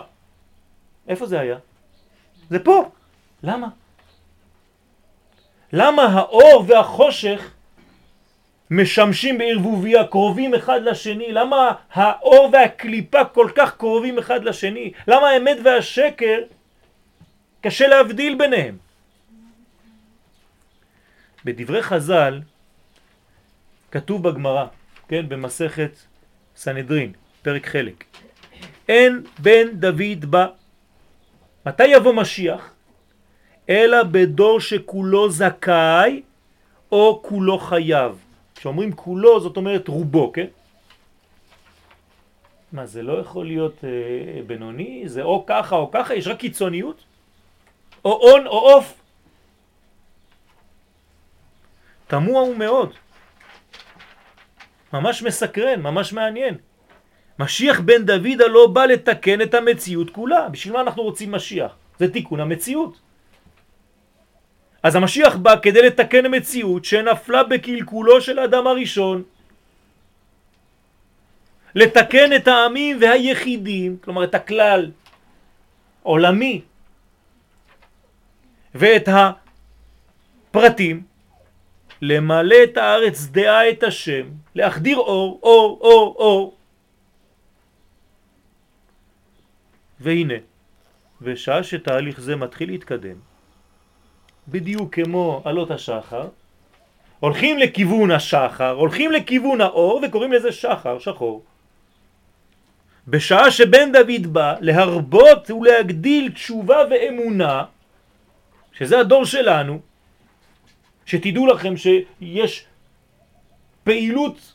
[1.08, 1.58] איפה זה היה?
[2.50, 2.90] זה פה.
[3.42, 3.68] למה?
[5.72, 7.50] למה האור והחושך
[8.70, 11.32] משמשים בערבוביה, קרובים אחד לשני?
[11.32, 14.92] למה האור והקליפה כל כך קרובים אחד לשני?
[15.08, 16.38] למה האמת והשקר
[17.60, 18.76] קשה להבדיל ביניהם?
[21.44, 22.40] בדברי חז"ל
[23.90, 24.66] כתוב בגמרא,
[25.08, 25.98] כן, במסכת
[26.56, 28.04] סנהדרין, פרק חלק,
[28.88, 30.46] אין בן דוד בא.
[31.66, 32.72] מתי יבוא משיח?
[33.68, 36.22] אלא בדור שכולו זכאי
[36.92, 38.18] או כולו חייב.
[38.54, 40.46] כשאומרים כולו זאת אומרת רובו, כן?
[42.72, 45.02] מה זה לא יכול להיות אה, בינוני?
[45.06, 46.14] זה או ככה או ככה?
[46.14, 47.04] יש רק קיצוניות?
[48.04, 48.94] או און או אוף?
[52.06, 52.92] תמוה הוא מאוד.
[54.92, 56.54] ממש מסקרן, ממש מעניין.
[57.38, 60.48] משיח בן דוד הלא בא לתקן את המציאות כולה.
[60.48, 61.72] בשביל מה אנחנו רוצים משיח?
[61.98, 63.00] זה תיקון המציאות.
[64.82, 69.22] אז המשיח בא כדי לתקן מציאות שנפלה בקלקולו של אדם הראשון.
[71.74, 74.90] לתקן את העמים והיחידים, כלומר את הכלל
[76.02, 76.62] עולמי,
[78.74, 81.02] ואת הפרטים,
[82.02, 86.54] למלא את הארץ דעה את השם, להחדיר אור, אור, אור, אור.
[90.00, 90.34] והנה,
[91.22, 93.16] ושעה שתהליך זה מתחיל להתקדם,
[94.48, 96.28] בדיוק כמו עלות השחר,
[97.20, 101.42] הולכים לכיוון השחר, הולכים לכיוון האור וקוראים לזה שחר, שחור.
[103.08, 107.64] בשעה שבן דוד בא להרבות ולהגדיל תשובה ואמונה,
[108.72, 109.80] שזה הדור שלנו,
[111.08, 112.64] שתדעו לכם שיש
[113.84, 114.54] פעילות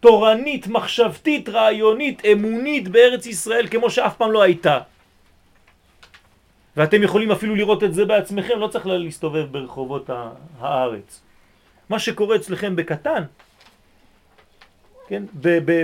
[0.00, 4.78] תורנית, מחשבתית, רעיונית, אמונית בארץ ישראל כמו שאף פעם לא הייתה.
[6.76, 10.10] ואתם יכולים אפילו לראות את זה בעצמכם, לא צריך להסתובב ברחובות
[10.58, 11.20] הארץ.
[11.88, 13.22] מה שקורה אצלכם בקטן,
[15.08, 15.22] כן,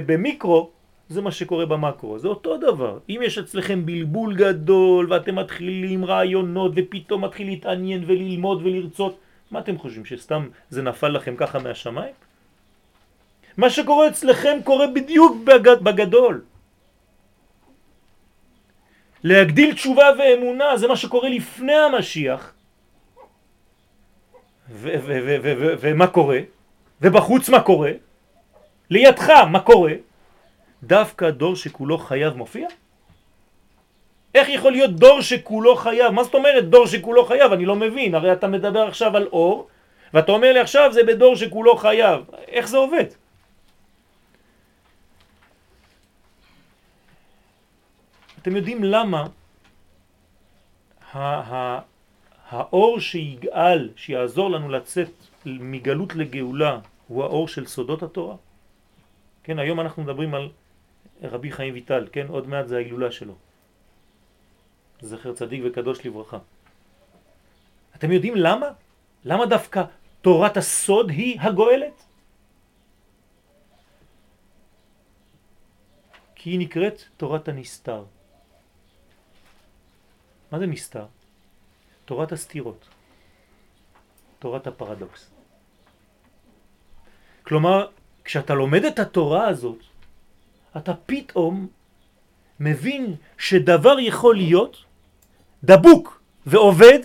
[0.06, 0.70] במיקרו,
[1.08, 2.98] זה מה שקורה במקרו, זה אותו דבר.
[3.08, 9.18] אם יש אצלכם בלבול גדול ואתם מתחילים רעיונות ופתאום מתחיל להתעניין וללמוד ולרצות,
[9.50, 12.14] מה אתם חושבים, שסתם זה נפל לכם ככה מהשמיים?
[13.56, 16.44] מה שקורה אצלכם קורה בדיוק בגד, בגדול.
[19.24, 22.52] להגדיל תשובה ואמונה זה מה שקורה לפני המשיח.
[25.80, 26.40] ומה קורה?
[27.00, 27.92] ובחוץ מה קורה?
[28.90, 29.92] לידך מה קורה?
[30.82, 32.68] דווקא דור שכולו חייב מופיע?
[34.34, 36.10] איך יכול להיות דור שכולו חייב?
[36.10, 37.52] מה זאת אומרת דור שכולו חייב?
[37.52, 39.68] אני לא מבין, הרי אתה מדבר עכשיו על אור,
[40.14, 42.24] ואתה אומר לי עכשיו זה בדור שכולו חייב.
[42.48, 43.04] איך זה עובד?
[48.42, 49.26] אתם יודעים למה
[51.12, 55.10] האור שיגאל, שיעזור לנו לצאת
[55.46, 58.36] מגלות לגאולה, הוא האור של סודות התורה?
[59.44, 60.48] כן, היום אנחנו מדברים על
[61.22, 63.47] רבי חיים ויטל, כן, עוד מעט זה ההילולה שלו.
[65.00, 66.38] זכר צדיק וקדוש לברכה.
[67.96, 68.66] אתם יודעים למה?
[69.24, 69.84] למה דווקא
[70.22, 72.02] תורת הסוד היא הגואלת?
[76.34, 78.04] כי היא נקראת תורת הנסתר.
[80.52, 81.06] מה זה נסתר?
[82.04, 82.88] תורת הסתירות,
[84.38, 85.30] תורת הפרדוקס.
[87.42, 87.88] כלומר,
[88.24, 89.78] כשאתה לומד את התורה הזאת,
[90.76, 91.68] אתה פתאום
[92.60, 94.84] מבין שדבר יכול להיות
[95.64, 96.98] דבוק ועובד,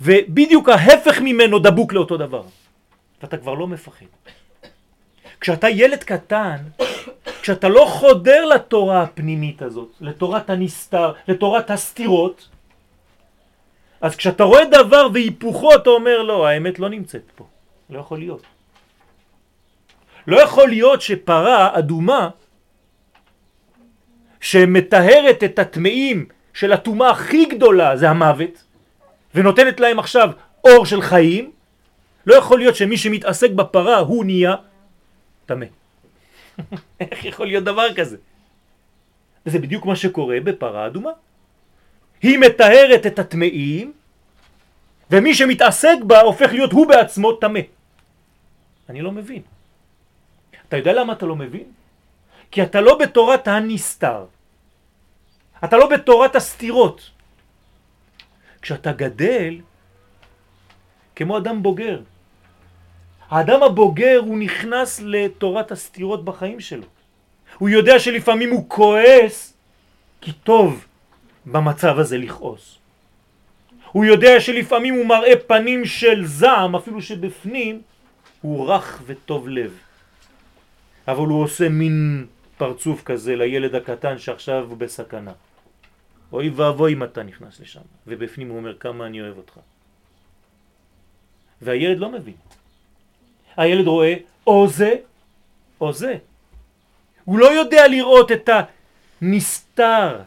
[0.00, 2.42] ובדיוק ההפך ממנו דבוק לאותו דבר.
[3.22, 4.06] ואתה כבר לא מפחד.
[5.40, 6.56] כשאתה ילד קטן,
[7.42, 12.48] כשאתה לא חודר לתורה הפנימית הזאת, לתורת הנסתר, לתורת הסתירות,
[14.00, 17.46] אז כשאתה רואה דבר והיפוכו אתה אומר לא, האמת לא נמצאת פה,
[17.90, 18.42] לא יכול להיות.
[20.26, 22.30] לא יכול להיות שפרה אדומה
[24.40, 26.26] שמטהרת את הטמאים
[26.58, 28.64] של הטומאה הכי גדולה, זה המוות,
[29.34, 30.30] ונותנת להם עכשיו
[30.64, 31.50] אור של חיים,
[32.26, 34.54] לא יכול להיות שמי שמתעסק בפרה הוא נהיה
[35.46, 35.66] טמא.
[37.00, 38.16] איך יכול להיות דבר כזה?
[39.46, 41.10] וזה בדיוק מה שקורה בפרה אדומה.
[42.22, 43.92] היא מטהרת את הטמאים,
[45.10, 47.60] ומי שמתעסק בה הופך להיות הוא בעצמו טמא.
[48.88, 49.42] אני לא מבין.
[50.68, 51.70] אתה יודע למה אתה לא מבין?
[52.50, 54.37] כי אתה לא בתורת הנסתר.
[55.64, 57.10] אתה לא בתורת הסתירות.
[58.62, 59.60] כשאתה גדל,
[61.16, 62.00] כמו אדם בוגר,
[63.28, 66.86] האדם הבוגר הוא נכנס לתורת הסתירות בחיים שלו.
[67.58, 69.54] הוא יודע שלפעמים הוא כועס
[70.20, 70.86] כי טוב
[71.46, 72.78] במצב הזה לכעוס.
[73.92, 77.82] הוא יודע שלפעמים הוא מראה פנים של זעם, אפילו שבפנים
[78.40, 79.78] הוא רך וטוב לב.
[81.08, 82.26] אבל הוא עושה מין
[82.58, 85.32] פרצוף כזה לילד הקטן שעכשיו הוא בסכנה.
[86.32, 89.58] אוי ואבוי אם אתה נכנס לשם, ובפנים הוא אומר כמה אני אוהב אותך.
[91.62, 92.36] והילד לא מבין.
[93.56, 94.14] הילד רואה
[94.46, 94.94] או זה
[95.80, 96.18] או זה.
[97.24, 98.48] הוא לא יודע לראות את
[99.20, 100.22] הנסתר,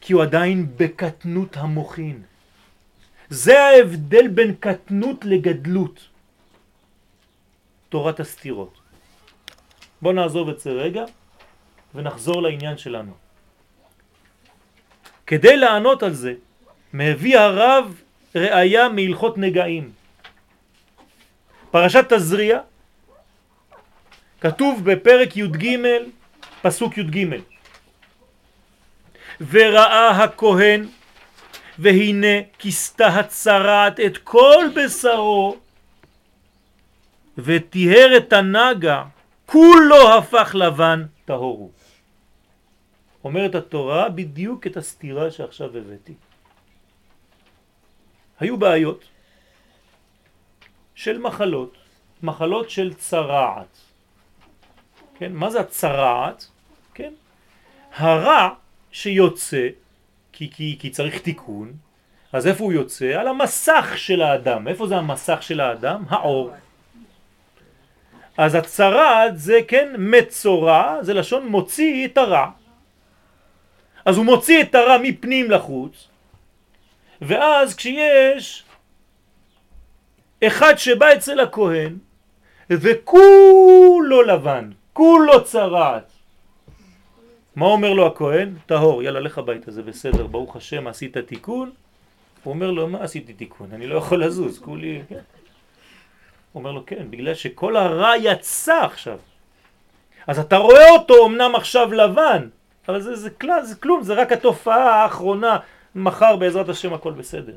[0.00, 2.22] כי הוא עדיין בקטנות המוחין.
[3.30, 6.08] זה ההבדל בין קטנות לגדלות.
[7.88, 8.80] תורת הסתירות.
[10.02, 11.04] בואו נעזוב את זה רגע
[11.94, 13.21] ונחזור לעניין שלנו.
[15.32, 16.34] כדי לענות על זה,
[16.92, 18.00] מביא הרב
[18.34, 19.90] ראיה מהלכות נגעים.
[21.70, 22.58] פרשת תזריע,
[24.40, 25.76] כתוב בפרק י"ג,
[26.62, 27.26] פסוק י"ג:
[29.50, 30.86] וראה הכהן
[31.78, 35.56] והנה כיסתה הצרעת את כל בשרו
[37.38, 39.02] וטיהר את הנגע
[39.46, 41.81] כולו הפך לבן טהור הוא.
[43.24, 46.14] אומרת התורה בדיוק את הסתירה שעכשיו הבאתי.
[48.40, 49.04] היו בעיות
[50.94, 51.76] של מחלות,
[52.22, 53.78] מחלות של צרעת.
[55.18, 56.46] כן, מה זה הצרעת?
[56.94, 57.12] כן,
[57.94, 58.48] הרע
[58.92, 59.68] שיוצא,
[60.32, 61.72] כי, כי, כי צריך תיקון,
[62.32, 63.06] אז איפה הוא יוצא?
[63.06, 64.68] על המסך של האדם.
[64.68, 66.04] איפה זה המסך של האדם?
[66.08, 66.50] האור.
[68.36, 72.50] אז הצרעת זה כן מצורע, זה לשון מוציא את הרע.
[74.04, 76.08] אז הוא מוציא את הרע מפנים לחוץ,
[77.22, 78.64] ואז כשיש
[80.46, 81.98] אחד שבא אצל הכהן
[82.70, 86.12] וכולו לבן, כולו צרעת,
[87.56, 88.54] מה אומר לו הכהן?
[88.66, 91.70] טהור, יאללה לך הביתה, זה בסדר, ברוך השם, עשית תיקון?
[92.42, 93.68] הוא אומר לו, מה עשיתי תיקון?
[93.72, 95.02] אני לא יכול לזוז, כולי...
[95.08, 99.18] הוא אומר לו, כן, בגלל שכל הרע יצא עכשיו.
[100.26, 102.48] אז אתה רואה אותו אמנם עכשיו לבן,
[102.88, 105.58] אבל זה, זה, כלל, זה כלום, זה רק התופעה האחרונה,
[105.94, 107.56] מחר בעזרת השם הכל בסדר.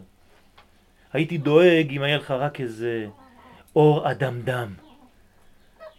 [1.13, 3.07] הייתי דואג אם היה לך רק איזה
[3.75, 4.73] אור אדם דם.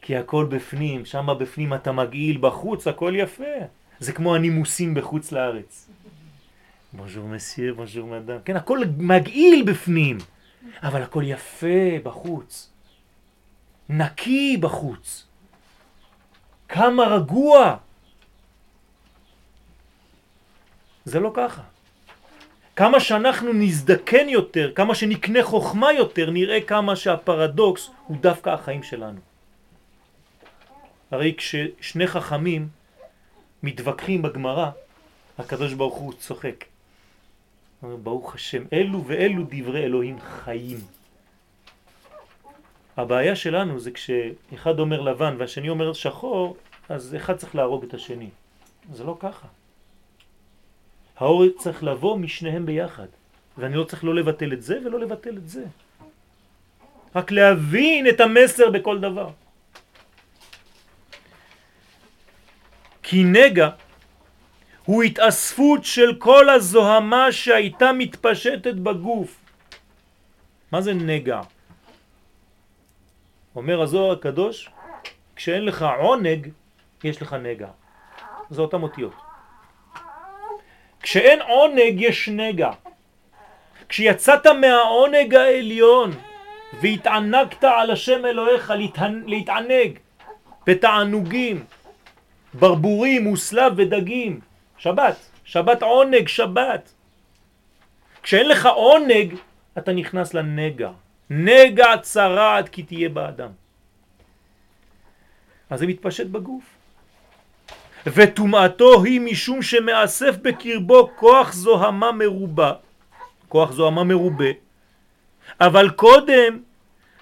[0.01, 3.55] כי הכל בפנים, שם בפנים אתה מגעיל, בחוץ הכל יפה.
[3.99, 5.89] זה כמו הנימוסים בחוץ לארץ.
[6.93, 8.37] בונז'ור מסייר, בונז'ור מאדם.
[8.45, 10.19] כן, הכל מגעיל בפנים,
[10.83, 12.71] אבל הכל יפה בחוץ.
[13.89, 15.27] נקי בחוץ.
[16.69, 17.77] כמה רגוע.
[21.07, 21.63] זה לא ככה.
[22.77, 29.21] כמה שאנחנו נזדקן יותר, כמה שנקנה חוכמה יותר, נראה כמה שהפרדוקס הוא דווקא החיים שלנו.
[31.11, 32.69] הרי כששני חכמים
[33.63, 34.71] מתווכחים בגמרא,
[35.39, 36.65] הקדוש ברוך הוא צוחק.
[37.83, 40.79] ברוך השם, אלו ואלו דברי אלוהים חיים.
[42.97, 46.57] הבעיה שלנו זה כשאחד אומר לבן והשני אומר שחור,
[46.89, 48.31] אז אחד צריך להרוג את השני.
[48.93, 49.47] זה לא ככה.
[51.19, 53.07] האור צריך לבוא משניהם ביחד,
[53.59, 55.65] ואני לא צריך לא לבטל את זה ולא לבטל את זה.
[57.17, 59.31] רק להבין את המסר בכל דבר.
[63.03, 63.69] כי נגע
[64.85, 69.39] הוא התאספות של כל הזוהמה שהייתה מתפשטת בגוף.
[70.73, 71.41] מה זה נגע?
[73.57, 74.71] אומר הזוהר הקדוש,
[75.37, 76.49] כשאין לך עונג,
[77.05, 77.69] יש לך נגע.
[78.51, 79.26] זה אותם אותיות.
[81.07, 82.71] כשאין עונג יש נגע.
[83.89, 86.11] כשיצאת מהעונג העליון
[86.81, 88.73] והתענגת על השם אלוהיך
[89.27, 89.99] להתענג
[90.67, 91.65] בתענוגים
[92.55, 94.41] ברבורים, מוסלב ודגים.
[94.79, 96.93] שבת, שבת עונג, שבת.
[98.23, 99.35] כשאין לך עונג,
[99.79, 100.91] אתה נכנס לנגע.
[101.31, 103.51] נגע צרעת כי תהיה באדם.
[105.71, 106.76] אז זה מתפשט בגוף.
[108.07, 112.73] וטומאתו היא משום שמאסף בקרבו כוח זוהמה מרובה,
[113.49, 114.51] כוח זוהמה מרובה,
[115.61, 116.59] אבל קודם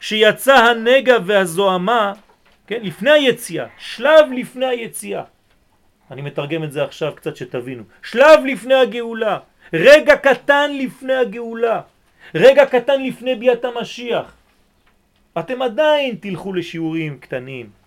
[0.01, 2.13] שיצא הנגע והזוהמה,
[2.67, 5.23] כן, לפני היציאה, שלב לפני היציאה.
[6.11, 7.83] אני מתרגם את זה עכשיו קצת שתבינו.
[8.03, 9.39] שלב לפני הגאולה,
[9.73, 11.81] רגע קטן לפני הגאולה,
[12.35, 14.35] רגע קטן לפני ביאת המשיח.
[15.39, 17.84] אתם עדיין תלכו לשיעורים קטנים.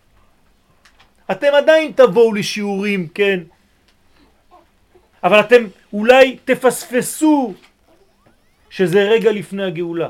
[1.31, 3.39] אתם עדיין תבואו לשיעורים, כן?
[5.23, 5.63] אבל אתם
[5.93, 7.53] אולי תפספסו
[8.69, 10.09] שזה רגע לפני הגאולה.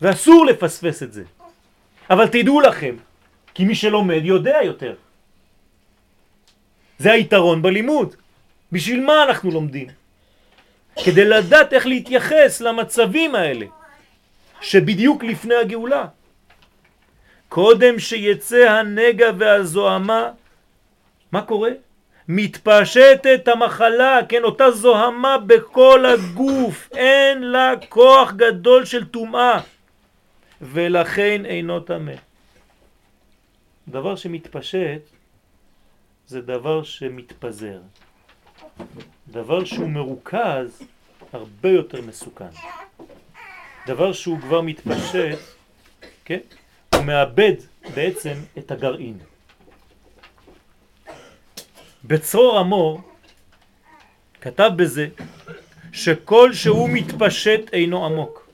[0.00, 1.24] ואסור לפספס את זה.
[2.10, 2.96] אבל תדעו לכם,
[3.54, 4.94] כי מי שלומד יודע יותר.
[6.98, 8.16] זה היתרון בלימוד.
[8.72, 9.88] בשביל מה אנחנו לומדים?
[11.04, 13.66] כדי לדעת איך להתייחס למצבים האלה,
[14.60, 16.06] שבדיוק לפני הגאולה.
[17.50, 20.30] קודם שיצא הנגע והזוהמה,
[21.32, 21.70] מה קורה?
[22.28, 29.60] מתפשטת המחלה, כן, אותה זוהמה בכל הגוף, אין לה כוח גדול של טומאה,
[30.62, 32.12] ולכן אינו טמא.
[33.88, 35.00] דבר שמתפשט
[36.26, 37.78] זה דבר שמתפזר.
[39.28, 40.82] דבר שהוא מרוכז
[41.32, 42.54] הרבה יותר מסוכן.
[43.86, 45.38] דבר שהוא כבר מתפשט,
[46.24, 46.38] כן?
[47.00, 47.52] הוא מאבד
[47.94, 49.18] בעצם את הגרעין.
[52.04, 53.00] בצרור המור
[54.40, 55.08] כתב בזה
[55.92, 58.48] שכל שהוא מתפשט אינו עמוק.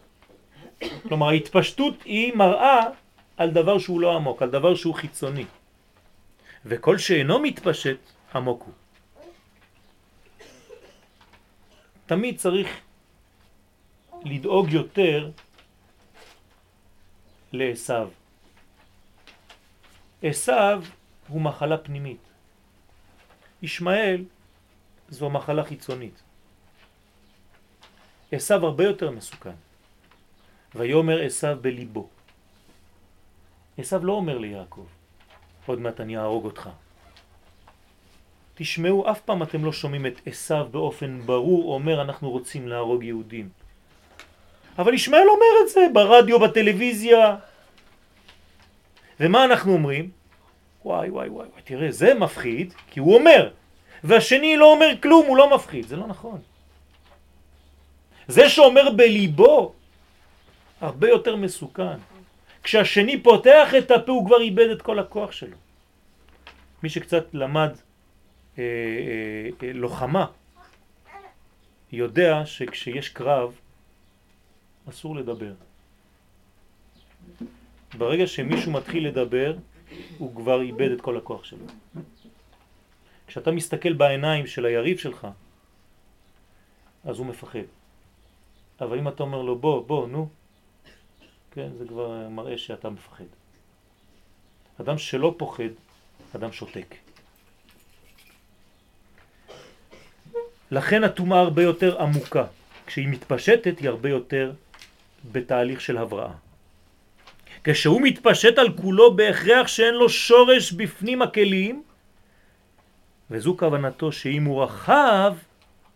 [1.02, 2.80] כלומר ההתפשטות היא מראה
[3.36, 5.44] על דבר שהוא לא עמוק, על דבר שהוא חיצוני.
[6.66, 7.98] וכל שאינו מתפשט
[8.34, 8.74] עמוק הוא.
[12.06, 12.68] תמיד צריך
[14.24, 15.30] לדאוג יותר
[17.52, 18.25] לעשו.
[20.22, 20.52] עשו
[21.28, 22.20] הוא מחלה פנימית.
[23.62, 24.24] ישמעאל
[25.08, 26.22] זו מחלה חיצונית.
[28.32, 29.54] עשו הרבה יותר מסוכן.
[30.74, 32.08] ויאמר עשו בליבו.
[33.78, 34.86] עשו לא אומר ליעקב,
[35.66, 36.68] עוד מעט אני אהרוג אותך.
[38.54, 43.48] תשמעו, אף פעם אתם לא שומעים את עשו באופן ברור אומר אנחנו רוצים להרוג יהודים.
[44.78, 47.36] אבל ישמעאל אומר את זה ברדיו, בטלוויזיה.
[49.20, 50.10] ומה אנחנו אומרים?
[50.84, 53.50] וואי וואי וואי, תראה, זה מפחיד, כי הוא אומר,
[54.04, 55.86] והשני לא אומר כלום, הוא לא מפחיד.
[55.86, 56.40] זה לא נכון.
[58.28, 59.72] זה שאומר בליבו,
[60.80, 61.98] הרבה יותר מסוכן.
[62.62, 65.56] כשהשני פותח את הפה הוא כבר איבד את כל הכוח שלו.
[66.82, 67.70] מי שקצת למד
[68.58, 70.26] אה, אה, אה, לוחמה
[71.92, 73.52] יודע שכשיש קרב
[74.88, 75.52] אסור לדבר.
[77.94, 79.56] ברגע שמישהו מתחיל לדבר
[80.18, 81.66] הוא כבר איבד את כל הכוח שלו.
[83.26, 85.26] כשאתה מסתכל בעיניים של היריב שלך
[87.04, 87.66] אז הוא מפחד.
[88.80, 90.28] אבל אם אתה אומר לו בוא, בוא, נו,
[91.50, 93.24] כן, זה כבר מראה שאתה מפחד.
[94.80, 95.74] אדם שלא פוחד,
[96.36, 96.94] אדם שותק.
[100.70, 102.46] לכן הטומאה הרבה יותר עמוקה.
[102.86, 104.52] כשהיא מתפשטת היא הרבה יותר
[105.32, 106.32] בתהליך של הבראה.
[107.68, 111.82] כשהוא מתפשט על כולו בהכרח שאין לו שורש בפנים הכלים,
[113.30, 115.36] וזו כוונתו שאם הוא רחב,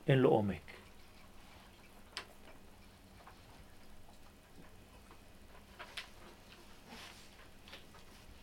[0.09, 0.71] אין לו עומק.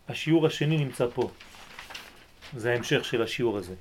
[0.08, 1.32] השיעור השני נמצא פה.
[2.56, 3.76] זה ההמשך של השיעור הזה.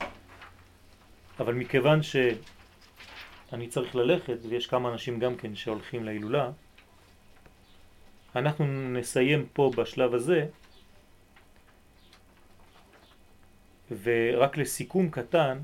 [1.41, 6.51] אבל מכיוון שאני צריך ללכת, ויש כמה אנשים גם כן שהולכים להילולה,
[8.37, 10.47] אנחנו נסיים פה בשלב הזה,
[14.03, 15.59] ורק לסיכום קטן,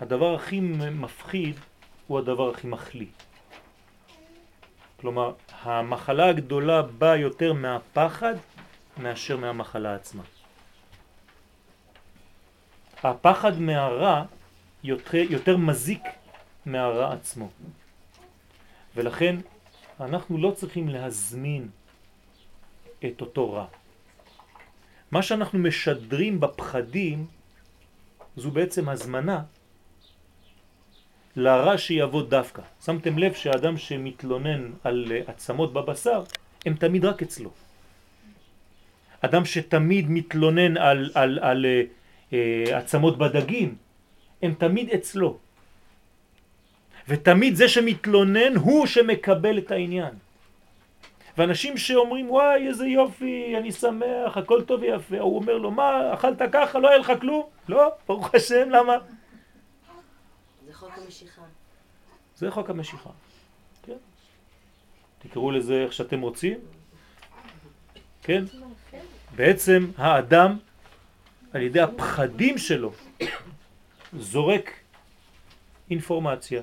[0.00, 1.56] הדבר הכי מפחיד
[2.06, 3.06] הוא הדבר הכי מחלי.
[5.00, 5.32] כלומר,
[5.62, 8.34] המחלה הגדולה באה יותר מהפחד
[8.98, 10.22] מאשר מהמחלה עצמה.
[13.02, 14.24] הפחד מהרע
[14.84, 16.02] יותר, יותר מזיק
[16.66, 17.50] מהרע עצמו.
[18.96, 19.36] ולכן
[20.00, 21.68] אנחנו לא צריכים להזמין
[23.04, 23.66] את אותו רע.
[25.10, 27.26] מה שאנחנו משדרים בפחדים
[28.36, 29.42] זו בעצם הזמנה
[31.36, 32.62] לרע שיבוא דווקא.
[32.84, 36.24] שמתם לב שהאדם שמתלונן על עצמות בבשר
[36.66, 37.50] הם תמיד רק אצלו.
[39.20, 41.82] אדם שתמיד מתלונן על, על, על אה,
[42.32, 43.76] אה, עצמות בדגים,
[44.42, 45.38] הם תמיד אצלו.
[47.08, 50.14] ותמיד זה שמתלונן הוא שמקבל את העניין.
[51.38, 56.42] ואנשים שאומרים וואי איזה יופי, אני שמח, הכל טוב ויפה, הוא אומר לו מה, אכלת
[56.52, 57.46] ככה, לא היה לך כלום?
[57.68, 58.96] לא, ברוך השם, למה?
[60.66, 61.42] זה חוק המשיכה.
[62.36, 63.10] זה חוק המשיכה.
[63.82, 63.96] כן.
[65.18, 66.58] תקראו לזה איך שאתם רוצים.
[68.22, 68.44] כן?
[69.36, 70.58] בעצם האדם,
[71.52, 72.92] על ידי הפחדים שלו,
[74.18, 74.70] זורק
[75.90, 76.62] אינפורמציה.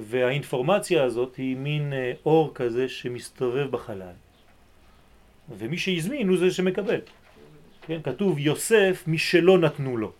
[0.00, 4.16] והאינפורמציה הזאת היא מין אה, אור כזה שמסתובב בחלל.
[5.58, 7.00] ומי שהזמין הוא זה שמקבל.
[7.86, 7.98] כן?
[8.04, 10.12] כתוב יוסף מי שלא נתנו לו.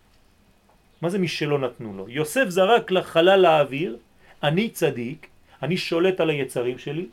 [1.03, 2.09] מה זה מי שלא נתנו לו?
[2.09, 3.97] יוסף זרק לחלל האוויר,
[4.43, 5.27] אני צדיק,
[5.63, 7.07] אני שולט על היצרים שלי,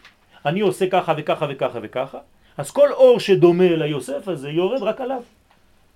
[0.45, 2.17] אני עושה ככה וככה וככה וככה,
[2.57, 5.21] אז כל אור שדומה ליוסף הזה יורד רק עליו.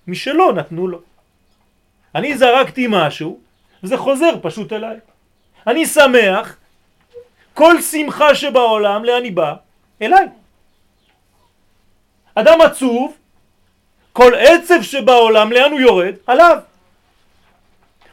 [0.06, 1.00] מי שלא נתנו לו.
[2.14, 3.40] אני זרקתי משהו,
[3.82, 4.96] וזה חוזר פשוט אליי.
[5.66, 6.56] אני שמח,
[7.54, 9.54] כל שמחה שבעולם, לאן היא באה?
[10.02, 10.26] אליי.
[12.34, 13.16] אדם עצוב,
[14.12, 16.14] כל עצב שבעולם, לאן הוא יורד?
[16.26, 16.58] עליו.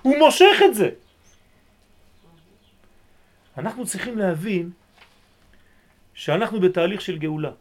[0.02, 0.90] הוא מושך את זה.
[3.58, 4.72] אנחנו צריכים להבין
[6.14, 7.52] שאנחנו בתהליך של גאולה.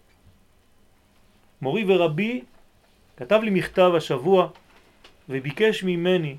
[1.63, 2.43] מורי ורבי
[3.17, 4.49] כתב לי מכתב השבוע
[5.29, 6.37] וביקש ממני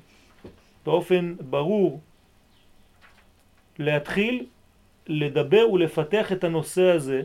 [0.86, 2.00] באופן ברור
[3.78, 4.46] להתחיל
[5.08, 7.22] לדבר ולפתח את הנושא הזה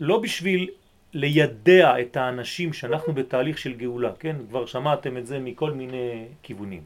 [0.00, 0.70] לא בשביל
[1.12, 4.36] לידע את האנשים שאנחנו בתהליך של גאולה, כן?
[4.48, 6.82] כבר שמעתם את זה מכל מיני כיוונים.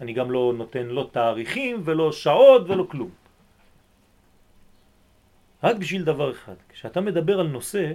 [0.00, 3.10] אני גם לא נותן לא תאריכים ולא שעות ולא כלום.
[5.62, 7.92] רק בשביל דבר אחד, כשאתה מדבר על נושא,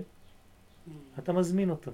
[1.20, 1.92] אתה מזמין אותו.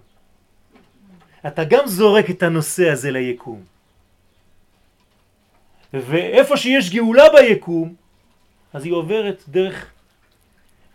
[1.47, 3.74] אתה גם זורק את הנושא הזה ליקום.
[6.01, 7.95] ואיפה שיש גאולה ביקום,
[8.73, 9.91] אז היא עוברת דרך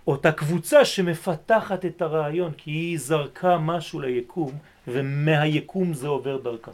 [0.07, 4.53] אותה קבוצה שמפתחת את הרעיון, כי היא זרקה משהו ליקום,
[4.89, 6.71] ומהיקום זה עובר דרכה.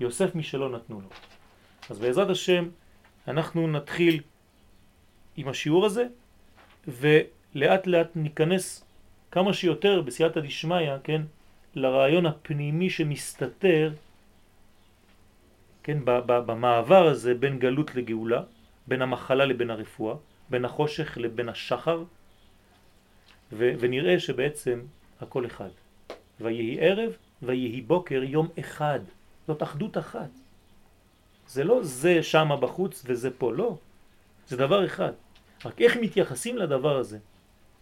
[0.00, 1.08] יוסף מי שלא נתנו לו.
[1.90, 2.68] אז בעזרת השם
[3.28, 4.20] אנחנו נתחיל
[5.36, 6.04] עם השיעור הזה,
[6.88, 8.84] ולאט לאט ניכנס
[9.30, 11.22] כמה שיותר בסייעתא דשמיא, כן,
[11.74, 13.92] לרעיון הפנימי שמסתתר,
[15.88, 18.42] כן, במעבר הזה בין גלות לגאולה,
[18.86, 20.14] בין המחלה לבין הרפואה,
[20.50, 22.04] בין החושך לבין השחר,
[23.52, 24.80] ו- ונראה שבעצם
[25.20, 25.68] הכל אחד.
[26.40, 29.00] ויהי ערב ויהי בוקר יום אחד.
[29.46, 30.28] זאת אחדות אחת.
[31.48, 33.76] זה לא זה שמה בחוץ וזה פה, לא.
[34.48, 35.12] זה דבר אחד.
[35.64, 37.18] רק איך מתייחסים לדבר הזה?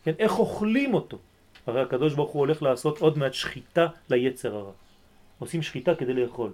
[0.04, 1.18] כן, איך אוכלים אותו?
[1.66, 4.72] הרי הקדוש ברוך הוא הולך לעשות עוד מעט שחיטה ליצר הרע.
[5.38, 6.50] עושים שחיטה כדי לאכול.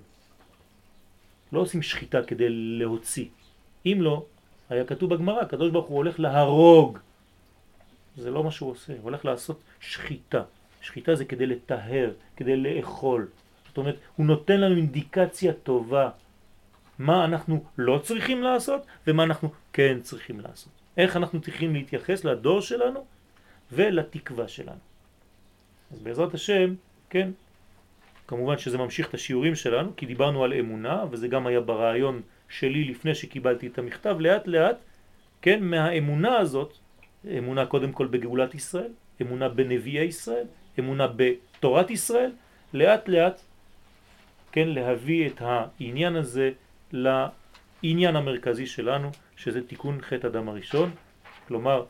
[1.53, 3.27] לא עושים שחיטה כדי להוציא.
[3.87, 4.25] אם לא,
[4.71, 6.99] היה כתוב בגמרא, הקדוש ברוך הוא הולך להרוג.
[8.17, 10.43] זה לא מה שהוא עושה, הוא הולך לעשות שחיטה.
[10.81, 13.29] שחיטה זה כדי לטהר, כדי לאכול.
[13.69, 16.11] זאת אומרת, הוא נותן לנו אינדיקציה טובה
[16.99, 20.73] מה אנחנו לא צריכים לעשות ומה אנחנו כן צריכים לעשות.
[20.97, 23.05] איך אנחנו צריכים להתייחס לדור שלנו
[23.73, 24.79] ולתקווה שלנו.
[25.93, 26.75] אז בעזרת השם,
[27.11, 27.31] כן,
[28.33, 32.85] כמובן שזה ממשיך את השיעורים שלנו, כי דיברנו על אמונה, וזה גם היה ברעיון שלי
[32.85, 34.77] לפני שקיבלתי את המכתב, לאט לאט,
[35.43, 36.73] כן, מהאמונה הזאת,
[37.39, 40.47] אמונה קודם כל בגאולת ישראל, אמונה בנביאי ישראל,
[40.79, 42.33] אמונה בתורת ישראל,
[42.75, 43.41] לאט לאט,
[44.53, 46.51] כן, להביא את העניין הזה
[46.93, 50.91] לעניין המרכזי שלנו, שזה תיקון חטא אדם הראשון,
[51.49, 51.85] כלומר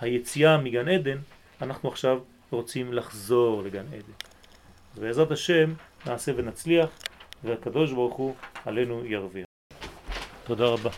[0.00, 1.18] היציאה מגן עדן,
[1.62, 2.20] אנחנו עכשיו
[2.50, 4.31] רוצים לחזור לגן עדן.
[5.00, 5.72] בעזרת השם
[6.06, 6.88] נעשה ונצליח,
[7.44, 8.34] והקדוש ברוך הוא
[8.64, 9.46] עלינו ירוויח.
[10.44, 10.90] תודה רבה.